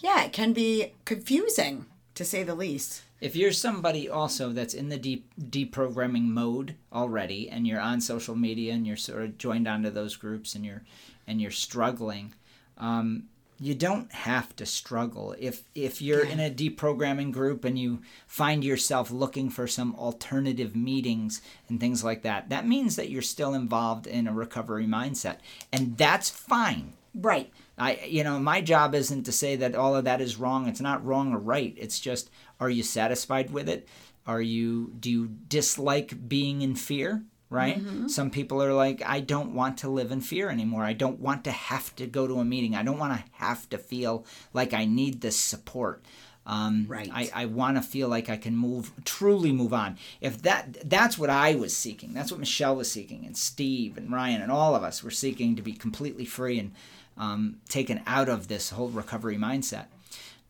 yeah, 0.00 0.22
it 0.24 0.34
can 0.34 0.52
be 0.52 0.92
confusing 1.06 1.86
to 2.14 2.26
say 2.26 2.42
the 2.42 2.54
least. 2.54 3.03
If 3.24 3.34
you're 3.34 3.52
somebody 3.52 4.06
also 4.06 4.52
that's 4.52 4.74
in 4.74 4.90
the 4.90 4.98
deep 4.98 5.32
deprogramming 5.40 6.24
mode 6.24 6.74
already, 6.92 7.48
and 7.48 7.66
you're 7.66 7.80
on 7.80 8.02
social 8.02 8.36
media 8.36 8.74
and 8.74 8.86
you're 8.86 8.98
sort 8.98 9.22
of 9.22 9.38
joined 9.38 9.66
onto 9.66 9.88
those 9.88 10.14
groups 10.14 10.54
and 10.54 10.62
you're 10.62 10.82
and 11.26 11.40
you're 11.40 11.50
struggling, 11.50 12.34
um, 12.76 13.22
you 13.58 13.74
don't 13.74 14.12
have 14.12 14.54
to 14.56 14.66
struggle. 14.66 15.34
If 15.38 15.64
if 15.74 16.02
you're 16.02 16.26
in 16.26 16.38
a 16.38 16.50
deprogramming 16.50 17.32
group 17.32 17.64
and 17.64 17.78
you 17.78 18.02
find 18.26 18.62
yourself 18.62 19.10
looking 19.10 19.48
for 19.48 19.66
some 19.66 19.94
alternative 19.94 20.76
meetings 20.76 21.40
and 21.70 21.80
things 21.80 22.04
like 22.04 22.22
that, 22.24 22.50
that 22.50 22.68
means 22.68 22.96
that 22.96 23.08
you're 23.08 23.22
still 23.22 23.54
involved 23.54 24.06
in 24.06 24.26
a 24.26 24.34
recovery 24.34 24.86
mindset, 24.86 25.38
and 25.72 25.96
that's 25.96 26.28
fine. 26.28 26.92
Right. 27.14 27.50
I 27.76 28.00
you 28.06 28.22
know 28.24 28.38
my 28.38 28.60
job 28.60 28.94
isn't 28.94 29.24
to 29.24 29.32
say 29.32 29.56
that 29.56 29.74
all 29.74 29.96
of 29.96 30.04
that 30.04 30.20
is 30.20 30.36
wrong. 30.36 30.68
It's 30.68 30.80
not 30.80 31.04
wrong 31.04 31.32
or 31.32 31.38
right. 31.38 31.74
It's 31.76 31.98
just 32.00 32.30
are 32.60 32.70
you 32.70 32.82
satisfied 32.82 33.50
with 33.50 33.68
it? 33.68 33.88
Are 34.26 34.40
you 34.40 34.92
do 34.98 35.10
you 35.10 35.28
dislike 35.48 36.28
being 36.28 36.62
in 36.62 36.74
fear? 36.76 37.22
Right? 37.50 37.80
Some 38.08 38.30
people 38.30 38.62
are 38.62 38.72
like 38.72 39.02
I 39.06 39.20
don't 39.20 39.54
want 39.54 39.78
to 39.78 39.88
live 39.88 40.10
in 40.10 40.20
fear 40.20 40.50
anymore. 40.50 40.82
I 40.84 40.92
don't 40.92 41.20
want 41.20 41.44
to 41.44 41.52
have 41.52 41.94
to 41.96 42.06
go 42.06 42.26
to 42.26 42.40
a 42.40 42.44
meeting. 42.44 42.74
I 42.74 42.82
don't 42.82 42.98
want 42.98 43.16
to 43.16 43.24
have 43.32 43.68
to 43.70 43.78
feel 43.78 44.24
like 44.52 44.72
I 44.72 44.84
need 44.86 45.20
this 45.20 45.38
support. 45.38 46.02
Um, 46.46 46.84
Right. 46.88 47.10
I, 47.12 47.30
I 47.32 47.46
want 47.46 47.76
to 47.76 47.82
feel 47.82 48.08
like 48.08 48.28
I 48.28 48.36
can 48.36 48.54
move, 48.56 48.92
truly 49.04 49.50
move 49.50 49.72
on. 49.72 49.96
If 50.20 50.42
that, 50.42 50.90
that's 50.90 51.16
what 51.16 51.30
I 51.30 51.54
was 51.54 51.74
seeking. 51.74 52.12
That's 52.12 52.30
what 52.30 52.40
Michelle 52.40 52.76
was 52.76 52.90
seeking, 52.90 53.24
and 53.24 53.34
Steve 53.36 53.96
and 53.96 54.12
Ryan 54.12 54.42
and 54.42 54.52
all 54.52 54.74
of 54.74 54.82
us 54.82 55.02
were 55.02 55.10
seeking 55.10 55.56
to 55.56 55.62
be 55.62 55.72
completely 55.72 56.26
free 56.26 56.58
and 56.58 56.72
um, 57.16 57.56
taken 57.68 58.02
out 58.06 58.28
of 58.28 58.48
this 58.48 58.70
whole 58.70 58.88
recovery 58.88 59.36
mindset. 59.36 59.86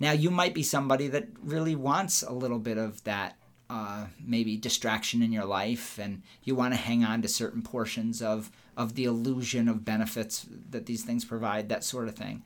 Now, 0.00 0.12
you 0.12 0.30
might 0.30 0.54
be 0.54 0.62
somebody 0.62 1.08
that 1.08 1.28
really 1.42 1.76
wants 1.76 2.22
a 2.22 2.32
little 2.32 2.58
bit 2.58 2.78
of 2.78 3.02
that, 3.04 3.36
uh, 3.70 4.06
maybe 4.24 4.56
distraction 4.56 5.22
in 5.22 5.32
your 5.32 5.44
life, 5.44 5.98
and 5.98 6.22
you 6.42 6.54
want 6.54 6.74
to 6.74 6.80
hang 6.80 7.04
on 7.04 7.22
to 7.22 7.28
certain 7.28 7.62
portions 7.62 8.20
of 8.20 8.50
of 8.76 8.96
the 8.96 9.04
illusion 9.04 9.68
of 9.68 9.84
benefits 9.84 10.46
that 10.70 10.86
these 10.86 11.04
things 11.04 11.24
provide, 11.24 11.68
that 11.68 11.84
sort 11.84 12.08
of 12.08 12.16
thing. 12.16 12.42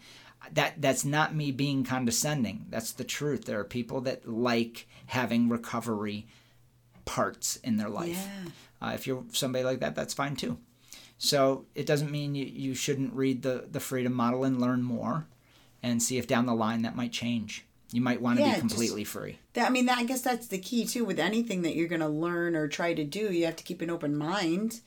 That 0.52 0.80
that's 0.80 1.04
not 1.04 1.34
me 1.34 1.50
being 1.50 1.84
condescending. 1.84 2.66
That's 2.68 2.92
the 2.92 3.04
truth. 3.04 3.46
There 3.46 3.58
are 3.58 3.64
people 3.64 4.02
that 4.02 4.28
like 4.28 4.86
having 5.06 5.48
recovery 5.48 6.26
parts 7.06 7.56
in 7.56 7.78
their 7.78 7.88
life. 7.88 8.28
Yeah. 8.28 8.50
Uh, 8.80 8.92
if 8.92 9.06
you're 9.06 9.24
somebody 9.32 9.64
like 9.64 9.80
that, 9.80 9.94
that's 9.94 10.14
fine 10.14 10.36
too. 10.36 10.58
So 11.18 11.64
it 11.74 11.84
doesn't 11.86 12.10
mean 12.10 12.34
you, 12.34 12.44
you 12.46 12.74
shouldn't 12.74 13.12
read 13.12 13.42
the, 13.42 13.66
the 13.70 13.80
freedom 13.80 14.12
model 14.14 14.44
and 14.44 14.60
learn 14.60 14.82
more 14.82 15.26
and 15.82 16.02
see 16.02 16.16
if 16.18 16.26
down 16.26 16.46
the 16.46 16.54
line 16.54 16.82
that 16.82 16.94
might 16.96 17.12
change. 17.12 17.64
You 17.92 18.00
might 18.00 18.20
want 18.20 18.38
to 18.38 18.42
Yeah, 18.44 18.48
be 18.54 18.60
just- 18.60 18.68
completely 18.68 19.04
free. 19.04 19.38
That, 19.54 19.66
I 19.66 19.70
mean, 19.70 19.86
that, 19.86 19.98
I 19.98 20.04
guess 20.04 20.20
that's 20.20 20.46
the 20.46 20.58
key 20.58 20.84
too. 20.86 21.04
With 21.04 21.18
anything 21.18 21.62
that 21.62 21.74
you're 21.74 21.88
going 21.88 22.00
to 22.02 22.08
learn 22.08 22.54
or 22.54 22.68
try 22.68 22.94
to 22.94 23.02
do, 23.04 23.32
you 23.32 23.46
have 23.46 23.56
to 23.56 23.64
keep 23.64 23.80
an 23.82 23.90
open 23.90 24.16
mind, 24.16 24.80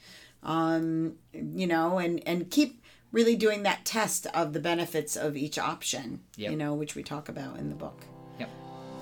um, 0.44 1.16
you 1.34 1.68
know, 1.68 1.98
and 1.98 2.22
and 2.28 2.50
keep 2.50 2.82
really 3.12 3.36
doing 3.36 3.64
that 3.64 3.84
test 3.84 4.26
of 4.34 4.54
the 4.54 4.60
benefits 4.60 5.18
of 5.18 5.36
each 5.36 5.60
option, 5.60 6.22
Yep. 6.38 6.52
you 6.52 6.58
know, 6.58 6.74
which 6.74 6.96
we 6.96 7.04
talk 7.04 7.28
about 7.28 7.58
in 7.58 7.68
the 7.70 7.76
book. 7.76 8.06
Yep. 8.40 8.50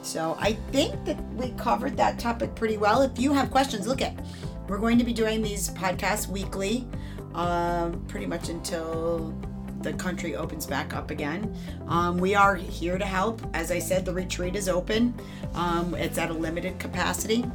So 0.01 0.35
I 0.39 0.53
think 0.71 1.05
that 1.05 1.21
we 1.35 1.51
covered 1.51 1.95
that 1.97 2.17
topic 2.17 2.55
pretty 2.55 2.77
well. 2.77 3.01
If 3.03 3.19
you 3.19 3.33
have 3.33 3.51
questions, 3.51 3.85
look 3.85 4.01
at 4.01 4.15
we're 4.67 4.79
going 4.79 4.97
to 4.97 5.03
be 5.03 5.13
doing 5.13 5.41
these 5.43 5.69
podcasts 5.71 6.27
weekly, 6.27 6.87
um, 7.33 8.03
pretty 8.07 8.25
much 8.25 8.49
until 8.49 9.33
the 9.81 9.93
country 9.93 10.35
opens 10.35 10.65
back 10.65 10.93
up 10.93 11.11
again. 11.11 11.55
Um, 11.87 12.17
we 12.17 12.35
are 12.35 12.55
here 12.55 12.97
to 12.97 13.05
help. 13.05 13.41
As 13.53 13.71
I 13.71 13.79
said, 13.79 14.05
the 14.05 14.13
retreat 14.13 14.55
is 14.55 14.67
open. 14.67 15.13
Um, 15.53 15.95
it's 15.95 16.17
at 16.17 16.29
a 16.29 16.33
limited 16.33 16.79
capacity. 16.79 17.45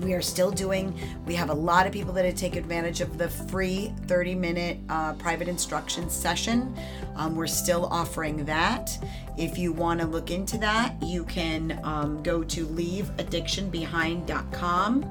We 0.00 0.14
are 0.14 0.22
still 0.22 0.52
doing, 0.52 0.96
we 1.26 1.34
have 1.34 1.50
a 1.50 1.54
lot 1.54 1.86
of 1.86 1.92
people 1.92 2.14
that 2.14 2.36
taken 2.36 2.60
advantage 2.60 3.00
of 3.00 3.18
the 3.18 3.28
free 3.28 3.92
30 4.06 4.36
minute 4.36 4.78
uh, 4.88 5.14
private 5.14 5.48
instruction 5.48 6.08
session. 6.08 6.72
Um, 7.16 7.34
we're 7.34 7.48
still 7.48 7.86
offering 7.86 8.44
that. 8.44 8.96
If 9.36 9.58
you 9.58 9.72
want 9.72 9.98
to 10.00 10.06
look 10.06 10.30
into 10.30 10.56
that, 10.58 10.94
you 11.02 11.24
can 11.24 11.80
um, 11.82 12.22
go 12.22 12.44
to 12.44 12.66
leaveaddictionbehind.com. 12.66 15.04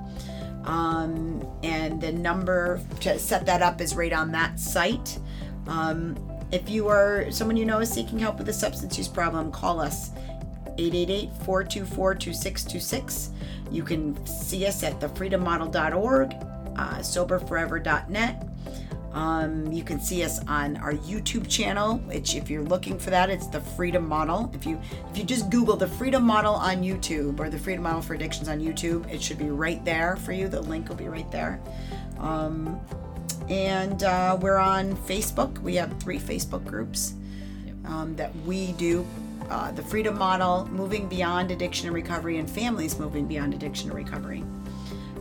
Um, 0.67 1.43
and 1.63 1.99
the 2.01 2.11
number 2.11 2.81
to 2.99 3.17
set 3.17 3.45
that 3.45 3.61
up 3.61 3.79
is 3.79 3.95
right 3.95 4.11
on 4.11 4.33
that 4.33 4.59
site. 4.59 5.17
Um, 5.65 6.17
if 6.51 6.69
you 6.69 6.89
are 6.89 7.31
someone 7.31 7.55
you 7.57 7.65
know 7.65 7.79
is 7.79 7.89
seeking 7.89 8.19
help 8.19 8.37
with 8.37 8.49
a 8.49 8.53
substance 8.53 8.97
use 8.97 9.07
problem, 9.07 9.49
call 9.51 9.79
us 9.79 10.11
888-424-2626. 10.77 13.29
You 13.71 13.83
can 13.83 14.25
see 14.25 14.65
us 14.65 14.83
at 14.83 14.99
thefreedommodel.org, 14.99 16.33
uh, 16.33 16.99
soberforever.net. 16.99 18.47
Um, 19.13 19.71
you 19.71 19.83
can 19.83 19.99
see 19.99 20.23
us 20.23 20.39
on 20.47 20.77
our 20.77 20.93
YouTube 20.93 21.49
channel, 21.49 21.97
which 21.99 22.35
if 22.35 22.49
you're 22.49 22.63
looking 22.63 22.99
for 22.99 23.09
that, 23.09 23.29
it's 23.29 23.47
the 23.47 23.61
Freedom 23.61 24.07
Model. 24.07 24.51
If 24.53 24.65
you 24.65 24.79
if 25.11 25.17
you 25.17 25.23
just 25.23 25.49
Google 25.49 25.75
the 25.77 25.87
Freedom 25.87 26.23
Model 26.23 26.53
on 26.55 26.83
YouTube 26.83 27.39
or 27.39 27.49
the 27.49 27.57
Freedom 27.59 27.83
Model 27.83 28.01
for 28.01 28.13
Addictions 28.13 28.49
on 28.49 28.59
YouTube, 28.59 29.11
it 29.11 29.21
should 29.21 29.39
be 29.39 29.49
right 29.49 29.83
there 29.85 30.17
for 30.17 30.33
you. 30.33 30.47
The 30.47 30.61
link 30.61 30.89
will 30.89 30.95
be 30.97 31.07
right 31.07 31.29
there. 31.31 31.59
Um, 32.19 32.79
and 33.49 34.03
uh, 34.03 34.37
we're 34.41 34.57
on 34.57 34.95
Facebook. 34.97 35.57
We 35.59 35.75
have 35.75 35.99
three 36.01 36.19
Facebook 36.19 36.65
groups. 36.65 37.15
um, 37.85 38.15
that 38.15 38.35
we 38.45 38.73
do 38.73 39.05
uh, 39.49 39.71
the 39.71 39.81
Freedom 39.83 40.17
Model, 40.17 40.67
Moving 40.71 41.07
Beyond 41.07 41.51
Addiction 41.51 41.87
and 41.87 41.95
Recovery, 41.95 42.37
and 42.37 42.49
Families 42.49 42.99
Moving 42.99 43.27
Beyond 43.27 43.53
Addiction 43.53 43.89
and 43.89 43.97
Recovery. 43.97 44.43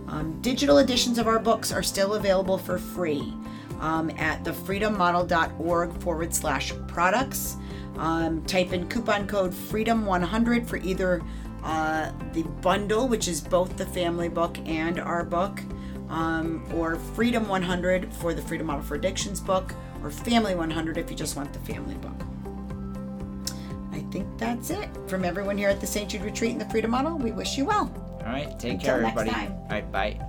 Um, 0.09 0.41
digital 0.43 0.79
editions 0.79 1.19
of 1.19 1.27
our 1.27 1.39
books 1.39 1.73
are 1.73 1.83
still 1.83 2.15
available 2.15 2.59
for 2.59 2.79
free 2.79 3.33
um, 3.81 4.11
at 4.11 4.45
thefreedommodel.org 4.45 6.01
forward 6.01 6.35
slash 6.35 6.73
products. 6.87 7.57
Um, 7.97 8.45
type 8.45 8.73
in 8.73 8.89
coupon 8.89 9.27
code 9.27 9.53
FREEDOM100 9.53 10.67
for 10.67 10.77
either 10.79 11.23
uh, 11.63 12.13
the 12.33 12.43
bundle, 12.43 13.09
which 13.09 13.27
is 13.27 13.41
both 13.41 13.77
the 13.77 13.87
family 13.87 14.29
book 14.29 14.59
and 14.67 15.01
our 15.01 15.25
book, 15.25 15.61
um, 16.09 16.65
or 16.75 16.97
Freedom 16.97 17.49
100 17.49 18.13
for 18.15 18.35
the 18.35 18.43
Freedom 18.43 18.67
Model 18.67 18.83
for 18.83 18.95
Addictions 18.95 19.41
book, 19.41 19.75
or 20.03 20.11
Family 20.11 20.55
100 20.55 20.99
if 20.99 21.11
you 21.11 21.17
just 21.17 21.37
want 21.37 21.53
the 21.53 21.59
family 21.61 21.95
book. 21.95 22.13
I 23.93 24.01
think 24.13 24.27
that's 24.39 24.71
it. 24.71 24.89
From 25.09 25.25
everyone 25.25 25.57
here 25.57 25.69
at 25.69 25.81
the 25.81 25.87
St. 25.87 26.09
Jude 26.09 26.23
Retreat 26.23 26.53
and 26.53 26.61
the 26.61 26.69
Freedom 26.71 26.91
Model, 26.91 27.19
we 27.19 27.33
wish 27.33 27.57
you 27.57 27.65
well. 27.65 27.93
All 28.21 28.27
right. 28.27 28.59
Take 28.59 28.75
Until 28.75 28.99
care, 28.99 29.05
everybody. 29.05 29.31
All 29.31 29.67
right. 29.71 29.91
Bye. 29.91 30.21